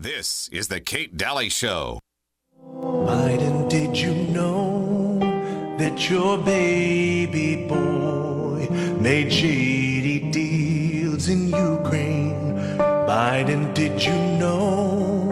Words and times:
This 0.00 0.48
is 0.52 0.68
the 0.68 0.78
Kate 0.78 1.16
Dalley 1.16 1.48
Show. 1.48 1.98
Biden, 2.64 3.68
did 3.68 3.98
you 3.98 4.14
know 4.14 5.18
that 5.76 6.08
your 6.08 6.38
baby 6.38 7.66
boy 7.66 8.68
made 9.00 9.32
shady 9.32 10.30
deals 10.30 11.28
in 11.28 11.48
Ukraine? 11.48 12.54
Biden, 12.78 13.74
did 13.74 14.00
you 14.00 14.14
know 14.38 15.26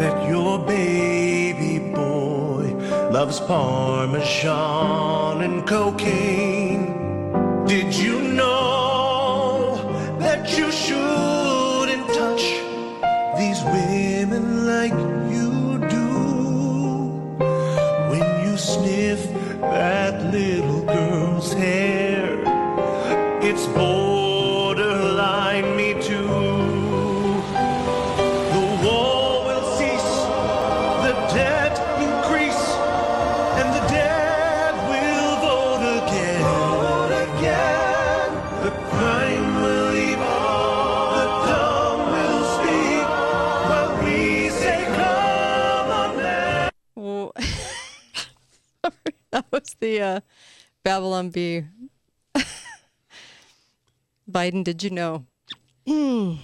that 0.00 0.28
your 0.28 0.58
baby 0.58 1.78
boy 1.94 2.74
loves 3.12 3.38
Parmesan 3.38 5.42
and 5.42 5.64
cocaine? 5.64 7.64
Did 7.64 7.94
you 7.94 8.22
know 8.22 10.16
that 10.18 10.58
you 10.58 10.72
shouldn't 10.72 10.89
that 19.60 20.09
the 49.90 50.00
uh, 50.00 50.20
Babylon 50.84 51.30
Bee. 51.30 51.64
Biden, 54.30 54.62
did 54.64 54.82
you 54.82 54.90
know? 54.90 55.26
Hmm. 55.86 55.92
You 56.32 56.38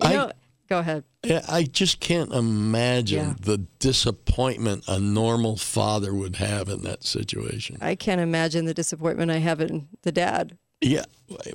I- 0.00 0.12
know- 0.12 0.32
go 0.68 0.78
ahead. 0.78 1.04
Yeah, 1.22 1.44
I 1.50 1.64
just 1.64 2.00
can't 2.00 2.32
imagine 2.32 3.18
Yeah. 3.28 3.34
the 3.38 3.58
disappointment 3.78 4.84
a 4.88 4.98
normal 4.98 5.58
father 5.58 6.14
would 6.14 6.36
have 6.36 6.70
in 6.70 6.80
that 6.84 7.04
situation. 7.04 7.76
I 7.82 7.94
can't 7.94 8.22
imagine 8.22 8.64
the 8.64 8.72
disappointment 8.72 9.30
I 9.30 9.36
have 9.36 9.60
in 9.60 9.88
the 10.00 10.12
dad, 10.12 10.56
Yeah, 10.80 11.04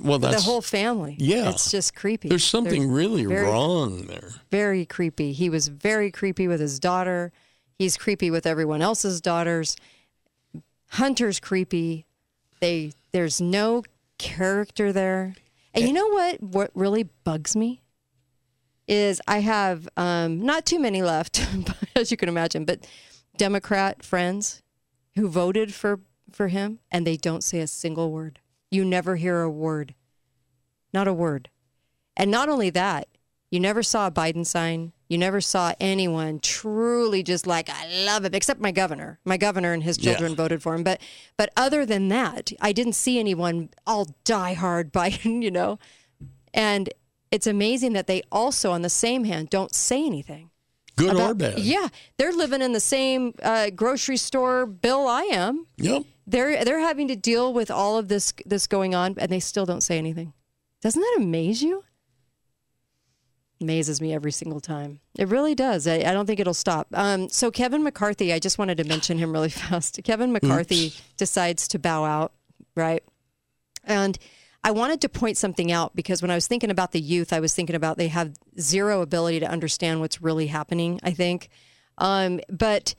well, 0.00 0.20
that's 0.20 0.36
the 0.36 0.42
whole 0.42 0.62
family. 0.62 1.16
Yeah. 1.18 1.50
it's 1.50 1.68
just 1.72 1.96
creepy. 1.96 2.28
there's 2.28 2.44
something 2.44 2.88
really 2.88 3.24
very- 3.26 3.44
wrong 3.44 4.06
there. 4.06 4.30
very 4.52 4.86
creepy. 4.86 5.32
He 5.32 5.50
was 5.50 5.66
very 5.66 6.12
creepy 6.12 6.46
with 6.46 6.60
his 6.60 6.78
daughter. 6.78 7.32
He's 7.76 7.96
creepy 7.96 8.30
with 8.30 8.46
everyone 8.46 8.82
else's 8.82 9.20
daughters. 9.20 9.76
Hunter's 10.90 11.40
creepy. 11.40 12.06
They 12.60 12.92
there's 13.12 13.40
no 13.40 13.82
character 14.18 14.92
there. 14.92 15.34
And 15.74 15.86
you 15.86 15.92
know 15.92 16.08
what 16.08 16.42
what 16.42 16.70
really 16.74 17.04
bugs 17.24 17.54
me 17.54 17.82
is 18.88 19.20
I 19.26 19.40
have 19.40 19.88
um, 19.96 20.40
not 20.40 20.64
too 20.64 20.78
many 20.78 21.02
left, 21.02 21.44
as 21.96 22.10
you 22.10 22.16
can 22.16 22.28
imagine, 22.28 22.64
but 22.64 22.86
Democrat 23.36 24.02
friends 24.02 24.62
who 25.16 25.28
voted 25.28 25.74
for 25.74 26.00
for 26.32 26.48
him 26.48 26.78
and 26.90 27.06
they 27.06 27.16
don't 27.16 27.44
say 27.44 27.60
a 27.60 27.66
single 27.66 28.10
word. 28.10 28.40
You 28.70 28.84
never 28.84 29.16
hear 29.16 29.42
a 29.42 29.50
word. 29.50 29.94
Not 30.92 31.08
a 31.08 31.14
word. 31.14 31.50
And 32.16 32.30
not 32.30 32.48
only 32.48 32.70
that, 32.70 33.08
you 33.50 33.60
never 33.60 33.82
saw 33.82 34.06
a 34.06 34.10
Biden 34.10 34.44
sign. 34.44 34.92
You 35.08 35.18
never 35.18 35.40
saw 35.40 35.72
anyone 35.80 36.40
truly 36.40 37.22
just 37.22 37.46
like 37.46 37.70
I 37.70 37.86
love 38.04 38.24
him, 38.24 38.34
except 38.34 38.60
my 38.60 38.72
governor. 38.72 39.20
My 39.24 39.36
governor 39.36 39.72
and 39.72 39.82
his 39.82 39.96
children 39.96 40.32
Yeah. 40.32 40.36
voted 40.36 40.62
for 40.62 40.74
him. 40.74 40.82
But 40.82 41.00
but 41.36 41.50
other 41.56 41.86
than 41.86 42.08
that, 42.08 42.52
I 42.60 42.72
didn't 42.72 42.94
see 42.94 43.18
anyone 43.18 43.68
all 43.86 44.06
diehard 44.24 44.90
Biden. 44.98 45.42
You 45.42 45.50
know, 45.52 45.78
and 46.52 46.90
it's 47.30 47.46
amazing 47.46 47.92
that 47.92 48.06
they 48.06 48.22
also, 48.32 48.70
on 48.72 48.82
the 48.82 48.88
same 48.90 49.24
hand, 49.24 49.50
don't 49.50 49.74
say 49.74 50.04
anything. 50.04 50.50
Good 50.96 51.14
or 51.20 51.34
bad. 51.34 51.58
Yeah, 51.58 51.88
they're 52.16 52.32
living 52.32 52.62
in 52.62 52.72
the 52.72 52.80
same 52.80 53.34
uh, 53.42 53.68
grocery 53.70 54.16
store 54.16 54.64
bill 54.64 55.06
I 55.06 55.22
am. 55.24 55.66
Yep. 55.76 56.04
They're 56.26 56.64
they're 56.64 56.80
having 56.80 57.06
to 57.08 57.16
deal 57.16 57.52
with 57.52 57.70
all 57.70 57.98
of 57.98 58.08
this 58.08 58.32
this 58.46 58.66
going 58.66 58.94
on, 58.94 59.14
and 59.18 59.30
they 59.30 59.38
still 59.40 59.66
don't 59.66 59.82
say 59.82 59.98
anything. 59.98 60.32
Doesn't 60.82 61.00
that 61.00 61.14
amaze 61.18 61.62
you? 61.62 61.84
Amazes 63.60 64.00
me 64.00 64.12
every 64.12 64.32
single 64.32 64.60
time. 64.60 65.00
It 65.18 65.28
really 65.28 65.54
does. 65.54 65.86
I, 65.86 65.96
I 65.96 66.12
don't 66.12 66.26
think 66.26 66.40
it'll 66.40 66.54
stop. 66.54 66.88
Um, 66.92 67.28
so 67.28 67.50
Kevin 67.50 67.82
McCarthy, 67.82 68.32
I 68.32 68.38
just 68.38 68.58
wanted 68.58 68.76
to 68.78 68.84
mention 68.84 69.18
him 69.18 69.32
really 69.32 69.48
fast. 69.50 69.98
Kevin 70.04 70.32
McCarthy 70.32 70.92
decides 71.16 71.66
to 71.68 71.78
bow 71.78 72.04
out, 72.04 72.32
right? 72.74 73.02
And 73.84 74.18
I 74.62 74.72
wanted 74.72 75.00
to 75.02 75.08
point 75.08 75.36
something 75.36 75.70
out 75.70 75.94
because 75.94 76.20
when 76.20 76.30
I 76.30 76.34
was 76.34 76.46
thinking 76.46 76.70
about 76.70 76.92
the 76.92 77.00
youth, 77.00 77.32
I 77.32 77.40
was 77.40 77.54
thinking 77.54 77.76
about 77.76 77.98
they 77.98 78.08
have 78.08 78.34
zero 78.60 79.00
ability 79.00 79.40
to 79.40 79.46
understand 79.46 80.00
what's 80.00 80.20
really 80.20 80.48
happening, 80.48 80.98
I 81.02 81.12
think. 81.12 81.48
Um, 81.98 82.40
but 82.50 82.94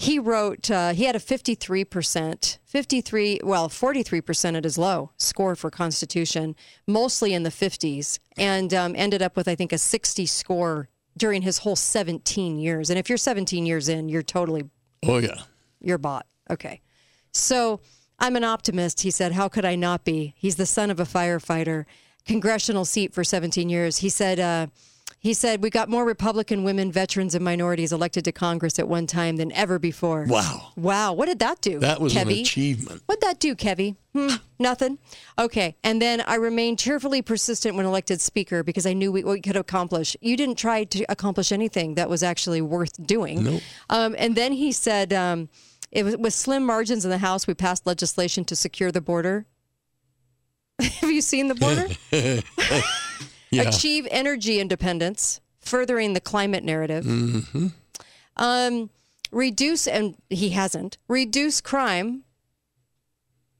he 0.00 0.18
wrote, 0.18 0.70
uh, 0.70 0.94
he 0.94 1.04
had 1.04 1.14
a 1.14 1.18
53%, 1.18 2.58
53, 2.64 3.40
well, 3.44 3.68
43% 3.68 4.56
at 4.56 4.64
his 4.64 4.78
low 4.78 5.10
score 5.18 5.54
for 5.54 5.70
Constitution, 5.70 6.56
mostly 6.86 7.34
in 7.34 7.42
the 7.42 7.50
50s, 7.50 8.18
and 8.38 8.72
um, 8.72 8.94
ended 8.96 9.20
up 9.20 9.36
with, 9.36 9.46
I 9.46 9.54
think, 9.54 9.74
a 9.74 9.78
60 9.78 10.24
score 10.24 10.88
during 11.18 11.42
his 11.42 11.58
whole 11.58 11.76
17 11.76 12.58
years. 12.58 12.88
And 12.88 12.98
if 12.98 13.10
you're 13.10 13.18
17 13.18 13.66
years 13.66 13.90
in, 13.90 14.08
you're 14.08 14.22
totally 14.22 14.62
Oh 15.06 15.18
yeah. 15.18 15.42
you're 15.82 15.98
bought. 15.98 16.24
Okay. 16.48 16.80
So 17.34 17.82
I'm 18.18 18.36
an 18.36 18.44
optimist. 18.44 19.02
He 19.02 19.10
said, 19.10 19.32
How 19.32 19.48
could 19.48 19.66
I 19.66 19.74
not 19.74 20.06
be? 20.06 20.32
He's 20.38 20.56
the 20.56 20.64
son 20.64 20.90
of 20.90 20.98
a 20.98 21.04
firefighter, 21.04 21.84
congressional 22.26 22.86
seat 22.86 23.12
for 23.12 23.22
17 23.22 23.68
years. 23.68 23.98
He 23.98 24.08
said, 24.08 24.40
uh, 24.40 24.68
he 25.22 25.34
said, 25.34 25.62
we 25.62 25.68
got 25.68 25.90
more 25.90 26.06
Republican 26.06 26.64
women, 26.64 26.90
veterans, 26.90 27.34
and 27.34 27.44
minorities 27.44 27.92
elected 27.92 28.24
to 28.24 28.32
Congress 28.32 28.78
at 28.78 28.88
one 28.88 29.06
time 29.06 29.36
than 29.36 29.52
ever 29.52 29.78
before. 29.78 30.24
Wow. 30.26 30.72
Wow. 30.76 31.12
What 31.12 31.26
did 31.26 31.40
that 31.40 31.60
do? 31.60 31.78
That 31.78 32.00
was 32.00 32.16
an 32.16 32.30
achievement. 32.30 33.02
What'd 33.04 33.20
that 33.20 33.38
do, 33.38 33.54
Kevy? 33.54 33.96
Hmm, 34.14 34.36
nothing. 34.58 34.96
Okay. 35.38 35.76
And 35.84 36.00
then 36.00 36.22
I 36.26 36.36
remained 36.36 36.78
cheerfully 36.78 37.20
persistent 37.20 37.76
when 37.76 37.84
elected 37.84 38.22
speaker 38.22 38.62
because 38.62 38.86
I 38.86 38.94
knew 38.94 39.12
we, 39.12 39.22
what 39.22 39.32
we 39.32 39.40
could 39.42 39.56
accomplish. 39.56 40.16
You 40.22 40.38
didn't 40.38 40.56
try 40.56 40.84
to 40.84 41.04
accomplish 41.10 41.52
anything 41.52 41.96
that 41.96 42.08
was 42.08 42.22
actually 42.22 42.62
worth 42.62 43.06
doing. 43.06 43.44
Nope. 43.44 43.62
Um, 43.90 44.16
and 44.16 44.34
then 44.34 44.52
he 44.52 44.72
said, 44.72 45.12
um, 45.12 45.50
it 45.92 46.02
was, 46.02 46.16
with 46.16 46.32
slim 46.32 46.64
margins 46.64 47.04
in 47.04 47.10
the 47.10 47.18
House, 47.18 47.46
we 47.46 47.52
passed 47.52 47.86
legislation 47.86 48.46
to 48.46 48.56
secure 48.56 48.90
the 48.90 49.02
border. 49.02 49.44
Have 50.80 51.10
you 51.10 51.20
seen 51.20 51.48
the 51.48 51.54
border? 51.54 51.88
Yeah. 53.50 53.62
Achieve 53.62 54.06
energy 54.10 54.60
independence, 54.60 55.40
furthering 55.58 56.12
the 56.12 56.20
climate 56.20 56.64
narrative. 56.64 57.04
Mm-hmm. 57.04 57.68
Um, 58.36 58.90
reduce, 59.32 59.86
and 59.86 60.16
he 60.28 60.50
hasn't, 60.50 60.98
reduce 61.08 61.60
crime. 61.60 62.24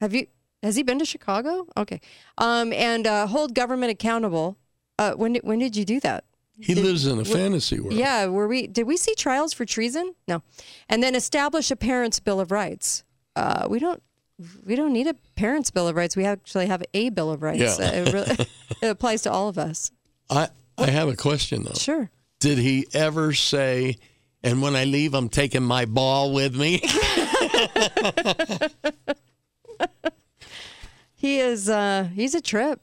Have 0.00 0.14
you, 0.14 0.26
has 0.62 0.76
he 0.76 0.82
been 0.82 0.98
to 0.98 1.04
Chicago? 1.04 1.66
Okay. 1.76 2.00
Um, 2.38 2.72
and 2.72 3.06
uh, 3.06 3.26
hold 3.26 3.54
government 3.54 3.90
accountable. 3.90 4.56
Uh, 4.98 5.12
when, 5.14 5.32
did, 5.32 5.42
when 5.42 5.58
did 5.58 5.76
you 5.76 5.84
do 5.84 6.00
that? 6.00 6.24
He 6.62 6.74
lives 6.74 7.06
in 7.06 7.18
a 7.18 7.24
fantasy 7.24 7.80
world. 7.80 7.94
Yeah, 7.94 8.26
were 8.26 8.46
we? 8.46 8.66
Did 8.66 8.86
we 8.86 8.98
see 8.98 9.14
trials 9.14 9.54
for 9.54 9.64
treason? 9.64 10.14
No, 10.28 10.42
and 10.90 11.02
then 11.02 11.14
establish 11.14 11.70
a 11.70 11.76
parents' 11.76 12.20
bill 12.20 12.38
of 12.38 12.52
rights. 12.52 13.02
Uh, 13.34 13.66
we 13.66 13.78
don't. 13.78 14.02
We 14.64 14.76
don't 14.76 14.92
need 14.92 15.06
a 15.06 15.14
parents' 15.36 15.70
bill 15.70 15.88
of 15.88 15.96
rights. 15.96 16.16
We 16.16 16.24
actually 16.24 16.66
have 16.66 16.82
a 16.94 17.10
bill 17.10 17.30
of 17.30 17.42
rights. 17.42 17.78
Yeah. 17.78 17.90
It, 17.90 18.12
really, 18.12 18.36
it 18.82 18.88
applies 18.88 19.22
to 19.22 19.32
all 19.32 19.48
of 19.48 19.58
us. 19.58 19.90
I 20.28 20.48
I 20.78 20.90
have 20.90 21.08
a 21.08 21.16
question 21.16 21.64
though. 21.64 21.74
Sure. 21.74 22.10
Did 22.38 22.58
he 22.58 22.86
ever 22.94 23.32
say, 23.34 23.96
"And 24.42 24.62
when 24.62 24.74
I 24.76 24.84
leave, 24.84 25.14
I'm 25.14 25.28
taking 25.28 25.62
my 25.62 25.84
ball 25.84 26.32
with 26.32 26.54
me"? 26.56 26.82
He 31.20 31.38
is. 31.38 31.68
Uh, 31.68 32.08
he's 32.14 32.34
a 32.34 32.40
trip. 32.40 32.80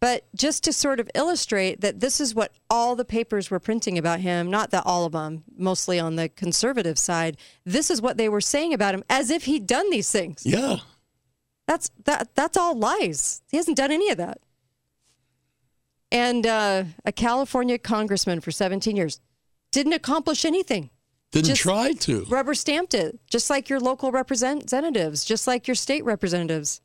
But 0.00 0.26
just 0.34 0.62
to 0.64 0.72
sort 0.72 1.00
of 1.00 1.10
illustrate 1.14 1.80
that 1.80 1.98
this 1.98 2.20
is 2.20 2.34
what 2.34 2.52
all 2.70 2.94
the 2.94 3.04
papers 3.04 3.50
were 3.50 3.58
printing 3.58 3.98
about 3.98 4.20
him, 4.20 4.48
not 4.48 4.70
that 4.70 4.84
all 4.86 5.04
of 5.04 5.12
them, 5.12 5.42
mostly 5.56 5.98
on 5.98 6.14
the 6.14 6.28
conservative 6.28 6.98
side, 6.98 7.36
this 7.64 7.90
is 7.90 8.00
what 8.00 8.16
they 8.16 8.28
were 8.28 8.40
saying 8.40 8.72
about 8.72 8.94
him 8.94 9.02
as 9.10 9.30
if 9.30 9.44
he'd 9.44 9.66
done 9.66 9.90
these 9.90 10.10
things. 10.10 10.42
yeah. 10.46 10.76
That's 11.66 11.90
that 12.04 12.34
that's 12.34 12.56
all 12.56 12.74
lies. 12.74 13.42
He 13.50 13.58
hasn't 13.58 13.76
done 13.76 13.90
any 13.92 14.08
of 14.08 14.16
that. 14.16 14.38
And 16.10 16.46
uh, 16.46 16.84
a 17.04 17.12
California 17.12 17.78
congressman 17.78 18.40
for 18.40 18.50
17 18.50 18.96
years 18.96 19.20
didn't 19.70 19.92
accomplish 19.92 20.46
anything. 20.46 20.88
Didn't 21.30 21.48
Just- 21.48 21.60
try 21.60 21.92
to. 21.92 22.24
Rubber 22.30 22.54
stamped 22.54 22.94
it, 22.94 23.20
just 23.30 23.50
like 23.50 23.68
your 23.68 23.80
local 23.80 24.10
representatives, 24.10 25.26
just 25.26 25.46
like 25.46 25.68
your 25.68 25.74
state 25.74 26.04
representatives. 26.04 26.80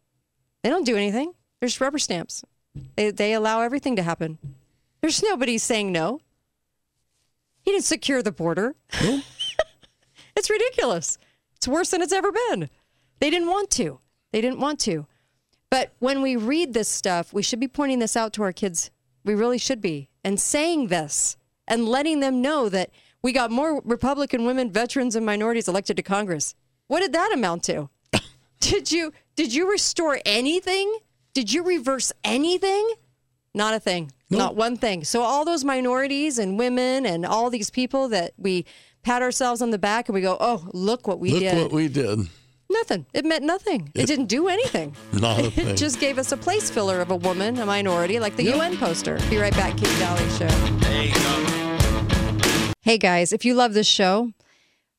They 0.63 0.69
don't 0.69 0.85
do 0.85 0.97
anything. 0.97 1.33
There's 1.61 1.79
rubber 1.79 1.99
stamps. 1.99 2.43
They 2.95 3.11
they 3.11 3.33
allow 3.33 3.61
everything 3.61 3.95
to 3.95 4.03
happen. 4.03 4.37
There's 5.01 5.21
nobody 5.21 5.57
saying 5.57 5.91
no. 5.91 6.21
He 7.61 7.71
didn't 7.71 7.85
secure 7.85 8.21
the 8.21 8.31
border. 8.31 8.75
it's 10.35 10.49
ridiculous. 10.49 11.17
It's 11.55 11.67
worse 11.67 11.91
than 11.91 12.01
it's 12.01 12.13
ever 12.13 12.31
been. 12.31 12.69
They 13.19 13.29
didn't 13.29 13.47
want 13.47 13.69
to. 13.71 13.99
They 14.31 14.41
didn't 14.41 14.59
want 14.59 14.79
to. 14.81 15.07
But 15.69 15.93
when 15.99 16.21
we 16.21 16.35
read 16.35 16.73
this 16.73 16.89
stuff, 16.89 17.33
we 17.33 17.41
should 17.41 17.59
be 17.59 17.67
pointing 17.67 17.99
this 17.99 18.17
out 18.17 18.33
to 18.33 18.43
our 18.43 18.51
kids. 18.51 18.91
We 19.23 19.33
really 19.33 19.57
should 19.57 19.81
be. 19.81 20.09
And 20.23 20.39
saying 20.39 20.87
this 20.87 21.37
and 21.67 21.87
letting 21.87 22.19
them 22.19 22.41
know 22.41 22.69
that 22.69 22.89
we 23.21 23.31
got 23.31 23.51
more 23.51 23.81
Republican 23.85 24.45
women, 24.45 24.71
veterans, 24.71 25.15
and 25.15 25.25
minorities 25.25 25.67
elected 25.67 25.95
to 25.97 26.03
Congress. 26.03 26.55
What 26.87 26.99
did 26.99 27.13
that 27.13 27.31
amount 27.33 27.63
to? 27.63 27.89
did 28.59 28.91
you 28.91 29.13
did 29.35 29.53
you 29.53 29.71
restore 29.71 30.19
anything? 30.25 30.97
Did 31.33 31.51
you 31.51 31.63
reverse 31.63 32.13
anything? 32.23 32.93
Not 33.55 33.73
a 33.73 33.79
thing. 33.79 34.11
Not 34.29 34.55
one 34.55 34.77
thing. 34.77 35.03
So 35.03 35.21
all 35.21 35.45
those 35.45 35.63
minorities 35.63 36.39
and 36.39 36.57
women 36.57 37.05
and 37.05 37.23
all 37.23 37.51
these 37.51 37.69
people 37.69 38.09
that 38.09 38.33
we 38.37 38.65
pat 39.03 39.21
ourselves 39.21 39.61
on 39.61 39.69
the 39.69 39.77
back 39.77 40.09
and 40.09 40.15
we 40.15 40.21
go, 40.21 40.37
"Oh, 40.39 40.67
look 40.73 41.07
what 41.07 41.19
we 41.19 41.31
Look 41.31 41.39
did." 41.41 41.53
Look 41.55 41.63
what 41.65 41.75
we 41.75 41.87
did. 41.87 42.29
Nothing. 42.69 43.05
It 43.13 43.25
meant 43.25 43.43
nothing. 43.43 43.91
It, 43.93 44.07
didn't 44.07 44.25
do 44.25 44.47
anything. 44.47 44.95
Not 45.13 45.39
a 45.39 45.51
thing. 45.51 45.67
It 45.67 45.77
just 45.77 45.99
gave 45.99 46.17
us 46.17 46.31
a 46.31 46.37
place 46.37 46.71
filler 46.71 46.99
of 46.99 47.11
a 47.11 47.15
woman, 47.15 47.59
a 47.59 47.65
minority, 47.65 48.19
like 48.19 48.35
the 48.35 48.45
UN 48.55 48.77
poster. 48.77 49.19
Be 49.29 49.37
right 49.37 49.53
back, 49.53 49.77
Kate 49.77 49.99
Dalley 49.99 50.27
Show. 50.31 50.47
Hey 52.81 52.97
guys, 52.97 53.31
if 53.31 53.45
you 53.45 53.53
love 53.53 53.73
this 53.73 53.87
show, 53.87 54.31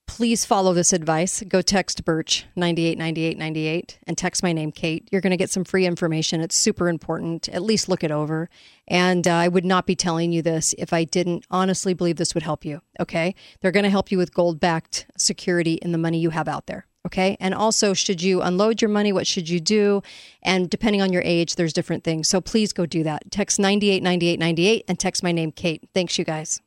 please 0.07 0.45
follow 0.45 0.73
this 0.73 0.93
advice. 0.93 1.43
Go 1.49 1.63
text 1.63 2.05
Birch 2.05 2.47
989898 2.57 3.99
and 4.07 4.17
text 4.17 4.43
my 4.43 4.53
name, 4.53 4.73
Kate. 4.73 5.09
You're 5.11 5.21
going 5.21 5.31
to 5.31 5.37
get 5.37 5.51
some 5.51 5.65
free 5.65 5.87
information. 5.87 6.41
It's 6.41 6.57
super 6.57 6.89
important. 6.89 7.49
At 7.49 7.63
least 7.63 7.89
look 7.89 8.05
it 8.05 8.11
over. 8.11 8.49
And 8.87 9.27
uh, 9.27 9.33
I 9.33 9.49
would 9.49 9.65
not 9.65 9.87
be 9.87 9.97
telling 9.97 10.33
you 10.33 10.43
this 10.43 10.75
if 10.79 10.93
I 10.93 11.05
didn't 11.05 11.47
honestly 11.51 11.95
believe 11.95 12.17
this 12.17 12.35
would 12.35 12.43
help 12.43 12.65
you. 12.65 12.81
Okay. 13.01 13.35
They're 13.61 13.73
going 13.73 13.85
to 13.85 13.91
help 13.91 14.11
you 14.11 14.19
with 14.19 14.35
gold 14.35 14.61
backed 14.61 15.07
security 15.17 15.75
in 15.75 15.93
the 15.93 15.99
money 15.99 16.19
you 16.19 16.31
have 16.31 16.49
out 16.49 16.67
there. 16.67 16.87
Okay. 17.07 17.37
And 17.41 17.55
also, 17.55 17.93
should 17.93 18.23
you 18.23 18.41
unload 18.41 18.81
your 18.81 18.89
money? 18.89 19.13
What 19.13 19.27
should 19.27 19.49
you 19.49 19.61
do? 19.61 20.03
And 20.43 20.71
depending 20.71 21.03
on 21.03 21.13
your 21.13 21.23
age, 21.23 21.57
there's 21.57 21.73
different 21.73 22.05
things. 22.05 22.29
So 22.29 22.41
please 22.41 22.73
go 22.73 22.87
do 22.87 23.03
that. 23.05 23.31
Text 23.31 23.59
989898 23.59 24.85
and 24.89 24.99
text 24.99 25.23
my 25.23 25.33
name, 25.33 25.53
Kate. 25.53 25.89
Thanks, 25.93 26.19
you 26.19 26.25
guys. 26.25 26.61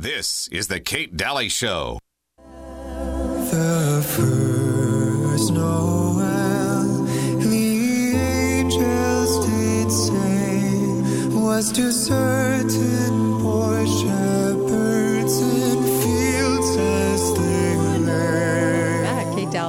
This 0.00 0.46
is 0.52 0.68
the 0.68 0.78
Kate 0.78 1.16
Dalley 1.16 1.48
Show. 1.48 1.98
The 2.36 4.00
first 4.06 5.52
Noel, 5.52 7.04
the 7.40 8.14
angels 8.14 9.44
did 9.44 9.90
say, 9.90 11.36
was 11.36 11.72
to 11.72 11.90
certain 11.90 13.40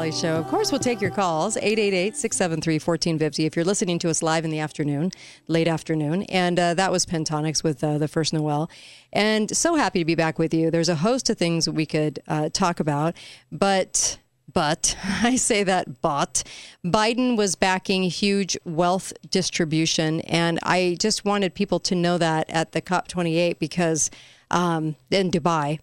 Dalley 0.10 0.22
Show. 0.22 0.38
Of 0.38 0.48
course, 0.48 0.72
we'll 0.72 0.80
take 0.80 1.02
your 1.02 1.12
calls 1.12 1.56
888 1.58 2.16
673 2.16 2.76
1450 2.76 3.46
if 3.46 3.56
you're 3.56 3.66
listening 3.66 4.00
to 4.00 4.10
us 4.10 4.24
live 4.24 4.44
in 4.44 4.50
the 4.50 4.60
afternoon, 4.60 5.12
late 5.48 5.68
afternoon. 5.68 6.24
And 6.24 6.60
uh, 6.60 6.74
that 6.76 6.92
was 6.92 7.06
Pentatonix 7.06 7.64
with 7.64 7.84
uh, 7.84 8.00
the 8.00 8.08
first 8.08 8.34
Noel. 8.34 8.72
And 9.14 9.56
so 9.56 9.76
happy 9.76 10.00
to 10.00 10.06
be 10.06 10.16
back 10.16 10.40
with 10.40 10.52
you. 10.54 10.72
There's 10.72 10.90
a 10.90 10.96
host 10.96 11.30
of 11.30 11.38
things 11.38 11.70
we 11.70 11.86
could 11.86 12.20
uh, 12.28 12.50
talk 12.50 12.80
about, 12.80 13.16
but. 13.52 14.18
But 14.52 14.98
I 15.22 15.36
say 15.36 15.64
that, 15.64 16.02
but 16.02 16.42
Biden 16.84 17.38
was 17.38 17.54
backing 17.54 18.02
huge 18.02 18.58
wealth 18.66 19.14
distribution. 19.30 20.22
And 20.22 20.58
I 20.64 20.98
just 21.00 21.24
wanted 21.24 21.54
people 21.54 21.80
to 21.82 21.94
know 21.94 22.18
that 22.18 22.50
at 22.50 22.72
the 22.72 22.82
COP28 22.82 23.60
because, 23.60 24.10
um, 24.50 24.96
in 25.12 25.30
Dubai, 25.30 25.78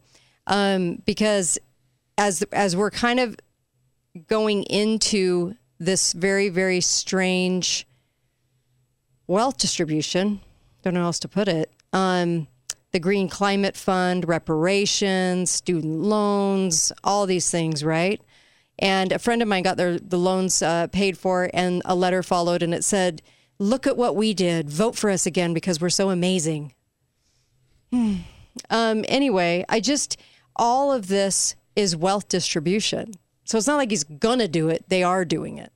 um, 0.48 1.00
because 1.06 1.58
as, 2.18 2.42
as 2.50 2.74
we're 2.74 2.90
kind 2.90 3.20
of 3.20 3.36
going 4.16 4.64
into 4.64 5.56
this 5.78 6.12
very, 6.12 6.48
very 6.48 6.80
strange 6.80 7.86
wealth 9.26 9.58
distribution. 9.58 10.40
Don't 10.82 10.94
know 10.94 11.00
how 11.00 11.06
else 11.06 11.18
to 11.20 11.28
put 11.28 11.48
it. 11.48 11.70
Um, 11.92 12.46
the 12.92 13.00
Green 13.00 13.28
Climate 13.28 13.76
Fund, 13.76 14.26
reparations, 14.26 15.50
student 15.50 16.00
loans, 16.00 16.92
all 17.04 17.26
these 17.26 17.50
things, 17.50 17.84
right? 17.84 18.20
And 18.78 19.12
a 19.12 19.18
friend 19.18 19.42
of 19.42 19.48
mine 19.48 19.62
got 19.62 19.76
their 19.76 19.98
the 19.98 20.18
loans 20.18 20.62
uh, 20.62 20.86
paid 20.88 21.18
for, 21.18 21.50
and 21.52 21.82
a 21.84 21.94
letter 21.94 22.22
followed, 22.22 22.62
and 22.62 22.74
it 22.74 22.84
said, 22.84 23.22
"Look 23.58 23.86
at 23.86 23.96
what 23.96 24.16
we 24.16 24.34
did. 24.34 24.68
Vote 24.68 24.96
for 24.96 25.10
us 25.10 25.26
again 25.26 25.54
because 25.54 25.80
we're 25.80 25.90
so 25.90 26.10
amazing." 26.10 26.74
Hmm. 27.90 28.16
Um, 28.70 29.04
anyway, 29.08 29.64
I 29.68 29.80
just 29.80 30.18
all 30.56 30.92
of 30.92 31.08
this 31.08 31.54
is 31.74 31.96
wealth 31.96 32.28
distribution. 32.28 33.14
So 33.46 33.56
it's 33.56 33.66
not 33.66 33.76
like 33.76 33.90
he's 33.90 34.04
gonna 34.04 34.48
do 34.48 34.68
it; 34.68 34.84
they 34.88 35.02
are 35.02 35.24
doing 35.24 35.58
it. 35.58 35.72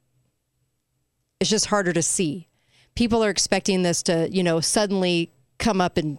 It's 1.41 1.51
just 1.51 1.67
harder 1.67 1.93
to 1.93 2.03
see. 2.03 2.49
People 2.95 3.25
are 3.25 3.31
expecting 3.31 3.83
this 3.83 4.03
to, 4.05 4.29
you 4.31 4.43
know, 4.43 4.61
suddenly 4.61 5.31
come 5.59 5.81
up 5.81 5.97
and 5.97 6.19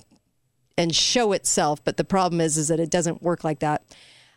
and 0.77 0.95
show 0.95 1.33
itself, 1.33 1.83
but 1.83 1.97
the 1.97 2.03
problem 2.03 2.41
is 2.41 2.57
is 2.57 2.69
that 2.69 2.79
it 2.79 2.89
doesn't 2.89 3.21
work 3.21 3.43
like 3.43 3.59
that. 3.59 3.83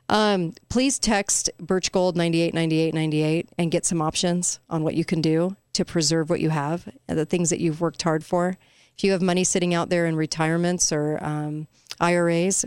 Um, 0.08 0.52
please 0.68 0.98
text 0.98 1.48
Birch 1.58 1.90
Gold 1.90 2.16
989898 2.16 3.48
and 3.56 3.70
get 3.70 3.86
some 3.86 4.02
options 4.02 4.60
on 4.68 4.82
what 4.82 4.94
you 4.94 5.04
can 5.04 5.22
do 5.22 5.56
to 5.72 5.84
preserve 5.84 6.28
what 6.28 6.40
you 6.40 6.50
have 6.50 6.88
and 7.08 7.18
the 7.18 7.24
things 7.24 7.50
that 7.50 7.60
you've 7.60 7.80
worked 7.80 8.02
hard 8.02 8.24
for. 8.24 8.58
If 8.96 9.04
you 9.04 9.12
have 9.12 9.22
money 9.22 9.44
sitting 9.44 9.72
out 9.74 9.88
there 9.88 10.06
in 10.06 10.14
retirements 10.16 10.92
or 10.92 11.18
um, 11.24 11.66
IRAs, 12.00 12.64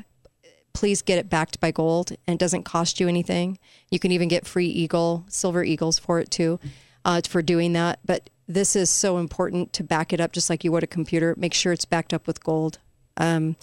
please 0.78 1.02
get 1.02 1.18
it 1.18 1.28
backed 1.28 1.60
by 1.60 1.72
gold 1.72 2.12
and 2.28 2.36
it 2.36 2.40
doesn't 2.40 2.62
cost 2.62 3.00
you 3.00 3.08
anything. 3.08 3.58
You 3.90 3.98
can 3.98 4.12
even 4.12 4.28
get 4.28 4.46
free 4.46 4.68
eagle, 4.68 5.26
silver 5.28 5.64
eagles 5.64 5.98
for 5.98 6.20
it 6.20 6.30
too, 6.30 6.60
uh, 7.04 7.20
for 7.28 7.42
doing 7.42 7.74
that. 7.74 7.98
But 8.06 8.30
this 8.48 8.76
is 8.76 8.92
so 8.92 9.18
important 9.18 9.74
to 9.74 9.84
back 9.84 10.14
it 10.14 10.22
up 10.22 10.34
just 10.34 10.52
like 10.52 10.64
you 10.64 10.72
would 10.72 10.84
a 10.84 10.88
computer. 10.88 11.34
Make 11.36 11.56
sure 11.56 11.74
it's 11.74 11.86
backed 11.86 12.14
up 12.14 12.28
with 12.28 12.44
gold. 12.44 12.78
Um, 13.18 13.56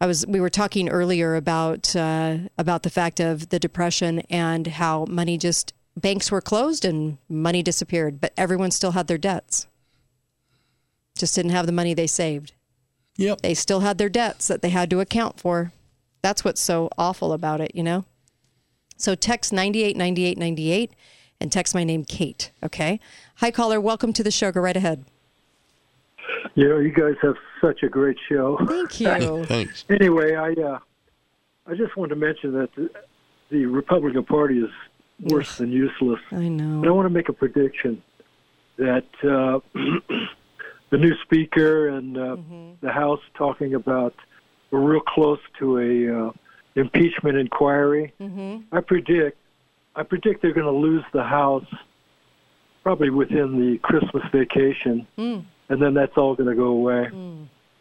I 0.00 0.06
was 0.06 0.26
we 0.26 0.40
were 0.40 0.48
talking 0.48 0.88
earlier 0.88 1.34
about 1.34 1.94
uh, 1.94 2.38
about 2.56 2.82
the 2.82 2.88
fact 2.88 3.20
of 3.20 3.50
the 3.50 3.58
depression 3.58 4.20
and 4.30 4.66
how 4.68 5.04
money 5.04 5.36
just 5.36 5.74
banks 5.98 6.30
were 6.32 6.40
closed 6.40 6.86
and 6.86 7.18
money 7.28 7.62
disappeared, 7.62 8.22
but 8.22 8.32
everyone 8.38 8.70
still 8.70 8.92
had 8.92 9.06
their 9.06 9.18
debts. 9.18 9.66
Just 11.18 11.34
didn't 11.34 11.50
have 11.50 11.66
the 11.66 11.72
money 11.72 11.92
they 11.92 12.06
saved 12.06 12.54
Yep. 13.18 13.42
they 13.42 13.52
still 13.52 13.80
had 13.80 13.98
their 13.98 14.08
debts 14.08 14.48
that 14.48 14.62
they 14.62 14.70
had 14.70 14.88
to 14.90 15.00
account 15.00 15.38
for. 15.38 15.72
That's 16.22 16.44
what's 16.44 16.60
so 16.60 16.90
awful 16.98 17.32
about 17.32 17.60
it, 17.60 17.72
you 17.74 17.82
know? 17.82 18.04
So 18.96 19.14
text 19.14 19.52
989898 19.52 20.92
and 21.40 21.52
text 21.52 21.74
my 21.74 21.84
name 21.84 22.04
Kate, 22.04 22.50
okay? 22.62 22.98
Hi 23.36 23.50
caller, 23.50 23.80
welcome 23.80 24.12
to 24.14 24.24
the 24.24 24.30
show. 24.30 24.50
Go 24.50 24.60
right 24.60 24.76
ahead. 24.76 25.04
You 26.54 26.68
know, 26.68 26.78
you 26.78 26.92
guys 26.92 27.14
have 27.22 27.36
such 27.60 27.82
a 27.82 27.88
great 27.88 28.16
show. 28.28 28.58
Thank 28.66 29.00
you. 29.22 29.44
Thanks. 29.44 29.84
Anyway, 29.88 30.34
I 30.34 30.52
uh, 30.52 30.78
I 31.66 31.74
just 31.74 31.96
wanted 31.96 32.14
to 32.14 32.20
mention 32.20 32.52
that 32.54 32.74
the, 32.74 32.90
the 33.50 33.66
Republican 33.66 34.24
Party 34.24 34.58
is 34.58 34.70
worse 35.20 35.58
than 35.58 35.70
useless. 35.70 36.20
I 36.32 36.48
know. 36.48 36.80
But 36.80 36.88
I 36.88 36.92
want 36.92 37.06
to 37.06 37.10
make 37.10 37.28
a 37.28 37.32
prediction 37.32 38.02
that 38.76 39.04
uh, 39.22 39.60
the 40.90 40.98
new 40.98 41.14
speaker 41.22 41.88
and 41.88 42.16
uh, 42.16 42.36
the 42.80 42.90
House 42.90 43.20
talking 43.36 43.74
about 43.74 44.14
we're 44.70 44.80
real 44.80 45.00
close 45.00 45.40
to 45.58 45.78
a 45.78 46.26
uh, 46.28 46.32
impeachment 46.74 47.36
inquiry. 47.38 48.12
I 48.72 48.80
predict 48.80 49.36
I 49.96 50.02
predict 50.04 50.42
they're 50.42 50.52
going 50.52 50.66
to 50.66 50.78
lose 50.88 51.04
the 51.12 51.24
House 51.24 51.64
probably 52.82 53.10
within 53.10 53.58
the 53.58 53.78
Christmas 53.78 54.22
vacation, 54.32 55.06
and 55.16 55.82
then 55.82 55.94
that's 55.94 56.16
all 56.16 56.34
going 56.34 56.48
to 56.48 56.54
go 56.54 56.66
away. 56.68 57.08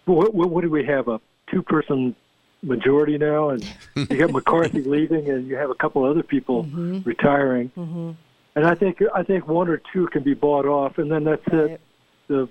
What, 0.05 0.33
what, 0.33 0.49
what 0.49 0.61
do 0.63 0.69
we 0.69 0.85
have? 0.85 1.07
A 1.07 1.19
two-person 1.51 2.15
majority 2.63 3.17
now, 3.17 3.49
and 3.49 3.63
you 3.95 4.05
got 4.17 4.31
McCarthy 4.39 4.81
leaving, 4.83 5.29
and 5.29 5.47
you 5.47 5.55
have 5.55 5.69
a 5.69 5.75
couple 5.75 6.03
other 6.03 6.23
people 6.23 6.63
retiring. 7.05 7.71
And 8.55 8.65
I 8.65 8.73
think 8.73 8.99
I 9.13 9.21
think 9.21 9.47
one 9.47 9.67
or 9.69 9.79
two 9.93 10.07
can 10.07 10.23
be 10.23 10.33
bought 10.33 10.65
off, 10.65 10.97
and 10.97 11.11
then 11.11 11.23
that's 11.25 11.43
it. 11.47 11.79
The 12.27 12.49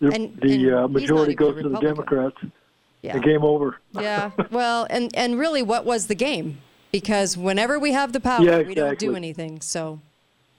the, 0.00 0.08
And- 0.12 0.36
the 0.40 0.68
and 0.68 0.74
uh, 0.74 0.88
majority 0.88 1.34
goes 1.36 1.62
to 1.62 1.68
the 1.68 1.78
Democrats. 1.80 2.36
Yeah. 3.04 3.16
And 3.16 3.22
game 3.24 3.44
over. 3.44 3.76
Yeah. 3.92 4.30
Well, 4.50 4.86
and 4.88 5.14
and 5.14 5.38
really 5.38 5.62
what 5.62 5.84
was 5.84 6.06
the 6.06 6.14
game? 6.14 6.58
Because 6.90 7.36
whenever 7.36 7.78
we 7.78 7.92
have 7.92 8.12
the 8.12 8.20
power, 8.20 8.42
Yeah, 8.42 8.62
we 8.62 8.74
don't 8.74 8.98
do 8.98 9.14
anything. 9.14 9.60
So, 9.60 10.00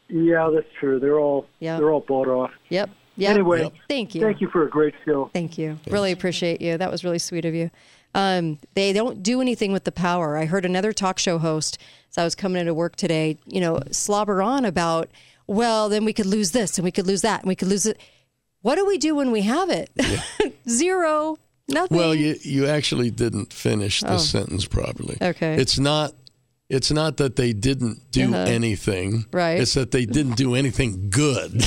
Yeah, 0.10 0.50
that's 0.54 0.68
true. 0.80 1.00
They're 1.00 1.20
all 1.20 1.48
Yeah. 1.60 1.78
they're 1.78 1.92
all 1.92 2.02
bought 2.02 2.28
off. 2.28 2.52
yep. 2.70 2.90
Yep. 3.18 3.32
Anyway, 3.34 3.62
Yep. 3.64 3.74
Thank 3.90 4.14
you. 4.16 4.22
Thank 4.22 4.42
you 4.42 4.50
for 4.50 4.64
a 4.64 4.70
great 4.70 4.94
show. 5.06 5.30
Thank 5.34 5.58
you. 5.58 5.80
Really 5.90 6.12
appreciate 6.12 6.62
you. 6.62 6.78
That 6.78 6.92
was 6.92 7.04
really 7.04 7.20
sweet 7.20 7.46
of 7.46 7.56
you. 7.56 7.72
Um, 8.14 8.60
they 8.75 8.94
don't 8.94 9.24
do 9.24 9.42
anything 9.42 9.72
with 9.74 9.86
the 9.86 9.92
power. 9.92 10.38
I 10.38 10.46
heard 10.46 10.66
another 10.66 10.94
talk 10.94 11.18
show 11.18 11.38
host 11.40 11.78
as 12.12 12.18
I 12.18 12.24
was 12.24 12.36
coming 12.36 12.60
into 12.60 12.74
work 12.74 12.96
today, 12.96 13.38
you 13.46 13.60
know, 13.60 13.80
slobber 13.92 14.42
on 14.44 14.66
about, 14.66 15.10
well, 15.48 15.90
then 15.90 16.06
we 16.06 16.14
could 16.14 16.25
lose 16.25 16.52
this 16.52 16.78
and 16.78 16.86
we 16.86 16.92
could 16.92 17.08
lose 17.08 17.22
that 17.22 17.42
and 17.42 17.48
we 17.48 17.56
could 17.56 17.68
lose 17.70 17.86
it. 17.86 18.00
What 18.62 18.75
do 18.75 18.86
we 18.86 18.98
do 18.98 19.16
when 19.16 19.32
we 19.32 19.42
have 19.42 19.70
it? 19.70 19.90
Zero. 20.70 21.38
Nothing. 21.68 21.98
Well, 21.98 22.14
you 22.14 22.36
you 22.42 22.68
actually 22.68 23.10
didn't 23.12 23.52
finish 23.54 24.02
the 24.02 24.18
sentence 24.20 24.66
properly. 24.66 25.18
Oh. 25.20 25.28
Okay. 25.30 25.56
It's 25.56 25.80
not 25.80 26.14
it's 26.70 26.92
not 26.92 27.18
that 27.18 27.36
they 27.36 27.54
didn't 27.54 28.12
do 28.12 28.28
Uh-huh. 28.34 28.38
anything. 28.48 29.26
Right. 29.32 29.60
It's 29.60 29.74
that 29.74 29.92
they 29.92 30.06
didn't 30.06 30.36
do 30.38 30.54
anything 30.56 31.10
good. 31.10 31.62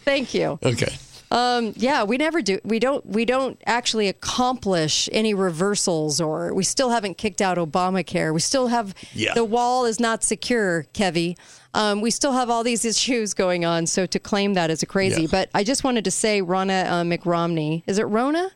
Thank 0.00 0.34
you. 0.34 0.58
Okay. 0.62 0.94
Um, 1.30 1.72
yeah, 1.76 2.04
we 2.04 2.18
never 2.18 2.40
do. 2.40 2.60
We 2.62 2.78
don't. 2.78 3.04
We 3.04 3.24
don't 3.24 3.60
actually 3.66 4.06
accomplish 4.08 5.08
any 5.10 5.34
reversals, 5.34 6.20
or 6.20 6.54
we 6.54 6.62
still 6.62 6.90
haven't 6.90 7.18
kicked 7.18 7.42
out 7.42 7.58
Obamacare. 7.58 8.32
We 8.32 8.38
still 8.40 8.68
have 8.68 8.94
Yeah. 9.12 9.34
the 9.34 9.44
wall 9.44 9.84
is 9.86 9.98
not 9.98 10.22
secure, 10.22 10.86
Kevy. 10.94 11.36
Um, 11.76 12.00
we 12.00 12.10
still 12.10 12.32
have 12.32 12.48
all 12.48 12.64
these 12.64 12.86
issues 12.86 13.34
going 13.34 13.66
on. 13.66 13.86
So 13.86 14.06
to 14.06 14.18
claim 14.18 14.54
that 14.54 14.70
is 14.70 14.82
a 14.82 14.86
crazy. 14.86 15.22
Yeah. 15.22 15.28
But 15.30 15.50
I 15.54 15.62
just 15.62 15.84
wanted 15.84 16.04
to 16.04 16.10
say, 16.10 16.40
Rona 16.40 16.86
uh, 16.88 17.02
McRomney. 17.02 17.82
Is 17.86 17.98
it 17.98 18.04
Rona? 18.04 18.50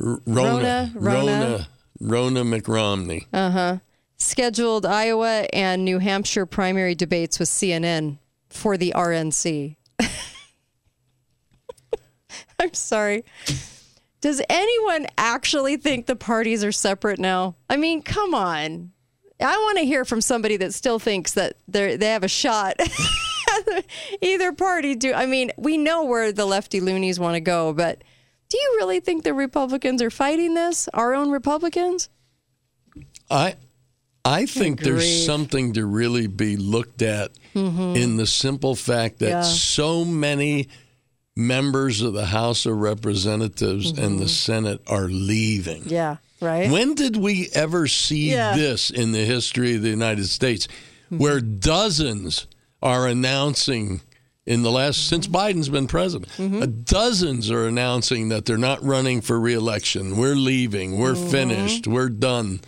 R- 0.00 0.20
Rona, 0.26 0.90
Rona, 0.94 0.94
Rona. 0.94 1.68
Rona, 2.00 2.44
McRomney. 2.44 3.26
scheduled 4.16 4.86
Iowa 4.86 5.46
and 5.52 5.84
New 5.84 5.98
Hampshire 5.98 6.46
primary 6.46 6.94
debates 6.94 7.38
with 7.38 7.48
CNN 7.50 8.18
for 8.48 8.78
the 8.78 8.94
RNC. 8.96 9.76
I'm 12.58 12.72
sorry. 12.72 13.24
Does 14.22 14.40
anyone 14.48 15.08
actually 15.18 15.76
think 15.76 16.06
the 16.06 16.16
parties 16.16 16.64
are 16.64 16.72
separate 16.72 17.18
now? 17.18 17.56
I 17.68 17.76
mean, 17.76 18.02
come 18.02 18.34
on. 18.34 18.92
I 19.42 19.56
want 19.56 19.78
to 19.78 19.84
hear 19.84 20.04
from 20.04 20.20
somebody 20.20 20.56
that 20.58 20.72
still 20.74 20.98
thinks 20.98 21.32
that 21.34 21.56
they 21.68 21.96
they 21.96 22.08
have 22.08 22.24
a 22.24 22.28
shot. 22.28 22.76
Either 24.20 24.52
party 24.52 24.94
do. 24.94 25.12
I 25.12 25.26
mean, 25.26 25.52
we 25.56 25.76
know 25.76 26.04
where 26.04 26.32
the 26.32 26.46
lefty 26.46 26.80
loonies 26.80 27.18
want 27.20 27.34
to 27.34 27.40
go, 27.40 27.72
but 27.72 28.02
do 28.48 28.58
you 28.58 28.74
really 28.78 29.00
think 29.00 29.24
the 29.24 29.34
Republicans 29.34 30.00
are 30.02 30.10
fighting 30.10 30.54
this? 30.54 30.88
Our 30.94 31.14
own 31.14 31.30
Republicans? 31.30 32.08
I 33.30 33.54
I 34.24 34.46
think 34.46 34.80
there's 34.80 35.26
something 35.26 35.72
to 35.74 35.84
really 35.86 36.26
be 36.28 36.56
looked 36.56 37.02
at 37.02 37.32
in 37.54 38.16
the 38.16 38.26
simple 38.26 38.74
fact 38.74 39.18
that 39.18 39.26
Mm-hmm. 39.26 39.36
Yeah. 39.38 39.42
so 39.42 40.04
many 40.04 40.68
members 41.36 42.02
of 42.02 42.12
the 42.12 42.26
House 42.26 42.66
of 42.66 42.76
Representatives 42.76 43.98
and 43.98 44.18
the 44.18 44.28
Senate 44.28 44.80
are 44.86 45.06
leaving. 45.08 45.82
Mm-hmm. 45.82 45.90
Yeah, 45.94 46.16
right? 46.42 46.70
When 46.70 46.94
did 46.94 47.16
we 47.16 47.48
ever 47.54 47.86
see 47.86 48.30
Yeah. 48.32 48.56
this 48.56 48.90
in 48.90 49.12
the 49.12 49.24
history 49.24 49.76
of 49.76 49.82
the 49.82 49.88
United 49.90 50.26
States 50.28 50.68
where 51.08 51.40
dozens 51.40 52.46
are 52.82 53.06
announcing 53.06 54.00
in 54.44 54.62
the 54.62 54.70
last 54.72 55.06
since 55.06 55.28
Biden's 55.28 55.68
been 55.68 55.86
president 55.86 56.28
uh, 56.40 56.66
dozens 56.66 57.48
are 57.50 57.66
announcing 57.68 58.28
that 58.30 58.44
they're 58.44 58.58
not 58.58 58.82
running 58.82 59.20
for 59.20 59.38
reelection. 59.38 60.16
We're 60.16 60.34
leaving. 60.34 60.98
We're 60.98 61.14
finished. 61.14 61.86
We're 61.86 62.08
done 62.08 62.60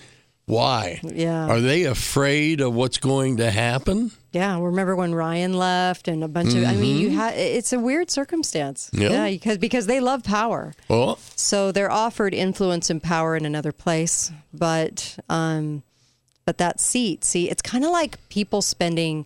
why 0.47 1.01
Yeah. 1.03 1.47
are 1.49 1.61
they 1.61 1.85
afraid 1.85 2.61
of 2.61 2.75
what's 2.75 2.99
going 2.99 3.39
to 3.39 3.51
happen 3.51 4.11
Yeah, 4.33 4.61
remember 4.61 4.95
when 4.97 5.15
Ryan 5.15 5.55
left 5.55 6.09
and 6.09 6.23
a 6.25 6.29
bunch 6.29 6.55
of 6.55 6.65
I 6.65 6.75
mean, 6.75 6.99
you 7.01 7.11
had 7.11 7.35
it's 7.39 7.73
a 7.73 7.79
weird 7.79 8.11
circumstance. 8.11 8.91
Mm-hmm. 8.93 9.03
Yeah. 9.13 9.31
because 9.31 9.59
because 9.59 9.87
they 9.87 10.01
love 10.01 10.23
power. 10.25 10.75
well 10.89 11.19
So 11.37 11.73
they're 11.73 11.91
offered 11.93 12.35
influence 12.35 12.91
and 12.91 13.03
power 13.03 13.37
in 13.37 13.45
another 13.47 13.73
place, 13.73 14.33
but 14.53 15.17
um 15.29 15.83
but 16.47 16.59
that 16.59 16.79
seat, 16.79 17.25
see, 17.25 17.49
it's 17.49 17.63
kind 17.63 17.85
of 17.87 17.91
like 17.91 18.19
people 18.29 18.61
spending 18.61 19.25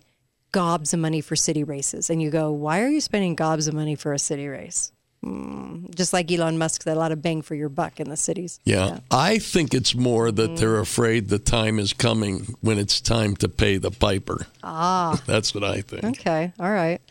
gobs 0.53 0.93
of 0.93 0.99
money 1.01 1.19
for 1.21 1.35
city 1.35 1.63
races 1.65 2.09
and 2.09 2.21
you 2.21 2.29
go, 2.31 2.49
"Why 2.51 2.79
are 2.81 2.87
you 2.87 3.01
spending 3.01 3.35
gobs 3.35 3.67
of 3.67 3.73
money 3.73 3.95
for 3.95 4.13
a 4.13 4.19
city 4.19 4.47
race?" 4.47 4.91
Hmm, 5.23 5.85
just 5.93 6.13
like 6.13 6.31
Elon 6.31 6.57
Musk 6.57 6.83
said, 6.83 6.95
a 6.95 6.99
lot 6.99 7.11
of 7.11 7.21
bang 7.21 7.41
for 7.41 7.53
your 7.53 7.67
buck 7.67 7.99
in 7.99 8.09
the 8.09 8.15
cities. 8.15 8.59
yeah, 8.63 8.99
I 9.11 9.37
think 9.37 9.73
it's 9.73 9.93
more 9.93 10.31
that 10.31 10.55
they're 10.57 10.79
afraid 10.79 11.27
the 11.27 11.39
time 11.39 11.77
is 11.77 11.91
coming 11.91 12.55
when 12.61 12.77
it's 12.77 13.01
time 13.01 13.35
to 13.37 13.49
pay 13.49 13.77
the 13.77 13.91
piper 13.91 14.47
ah 14.63 15.21
that's 15.25 15.53
what 15.53 15.63
I 15.65 15.81
think 15.81 16.03
Okay, 16.05 16.53
all 16.59 16.71
right. 16.71 17.01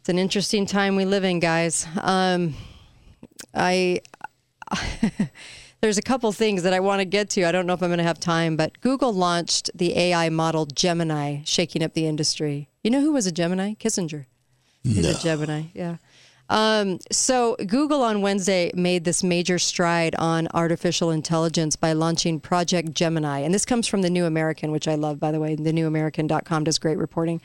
It's 0.00 0.08
an 0.08 0.18
interesting 0.18 0.66
time 0.66 0.96
we 0.96 1.06
live 1.06 1.24
in, 1.24 1.40
guys. 1.40 1.86
Um, 2.00 2.54
I 3.54 4.00
there's 5.80 5.98
a 5.98 6.02
couple 6.02 6.30
things 6.32 6.62
that 6.62 6.72
I 6.72 6.80
want 6.80 7.00
to 7.00 7.04
get 7.04 7.30
to. 7.30 7.44
I 7.44 7.52
don't 7.52 7.66
know 7.66 7.72
if 7.74 7.82
I'm 7.82 7.88
going 7.88 7.98
to 7.98 8.04
have 8.04 8.20
time, 8.20 8.56
but 8.56 8.80
Google 8.80 9.12
launched 9.12 9.70
the 9.74 9.96
AI 9.98 10.28
model 10.28 10.66
Gemini, 10.66 11.40
shaking 11.44 11.82
up 11.82 11.94
the 11.94 12.06
industry. 12.06 12.68
You 12.82 12.90
know 12.90 13.00
who 13.00 13.12
was 13.12 13.26
a 13.26 13.32
Gemini? 13.32 13.74
Kissinger. 13.74 14.26
He's 14.82 15.06
a 15.06 15.18
Gemini. 15.22 15.64
Yeah. 15.74 15.96
Um, 16.54 17.00
so 17.10 17.56
Google 17.66 18.02
on 18.02 18.22
Wednesday 18.22 18.70
made 18.76 19.02
this 19.02 19.24
major 19.24 19.58
stride 19.58 20.14
on 20.14 20.46
artificial 20.54 21.10
intelligence 21.10 21.74
by 21.74 21.94
launching 21.94 22.38
Project 22.38 22.92
Gemini. 22.92 23.40
And 23.40 23.52
this 23.52 23.64
comes 23.64 23.88
from 23.88 24.02
the 24.02 24.08
New 24.08 24.24
American, 24.24 24.70
which 24.70 24.86
I 24.86 24.94
love, 24.94 25.18
by 25.18 25.32
the 25.32 25.40
way. 25.40 25.56
The 25.56 25.72
newamerican.com 25.72 26.62
does 26.62 26.78
great 26.78 26.96
reporting, 26.96 27.42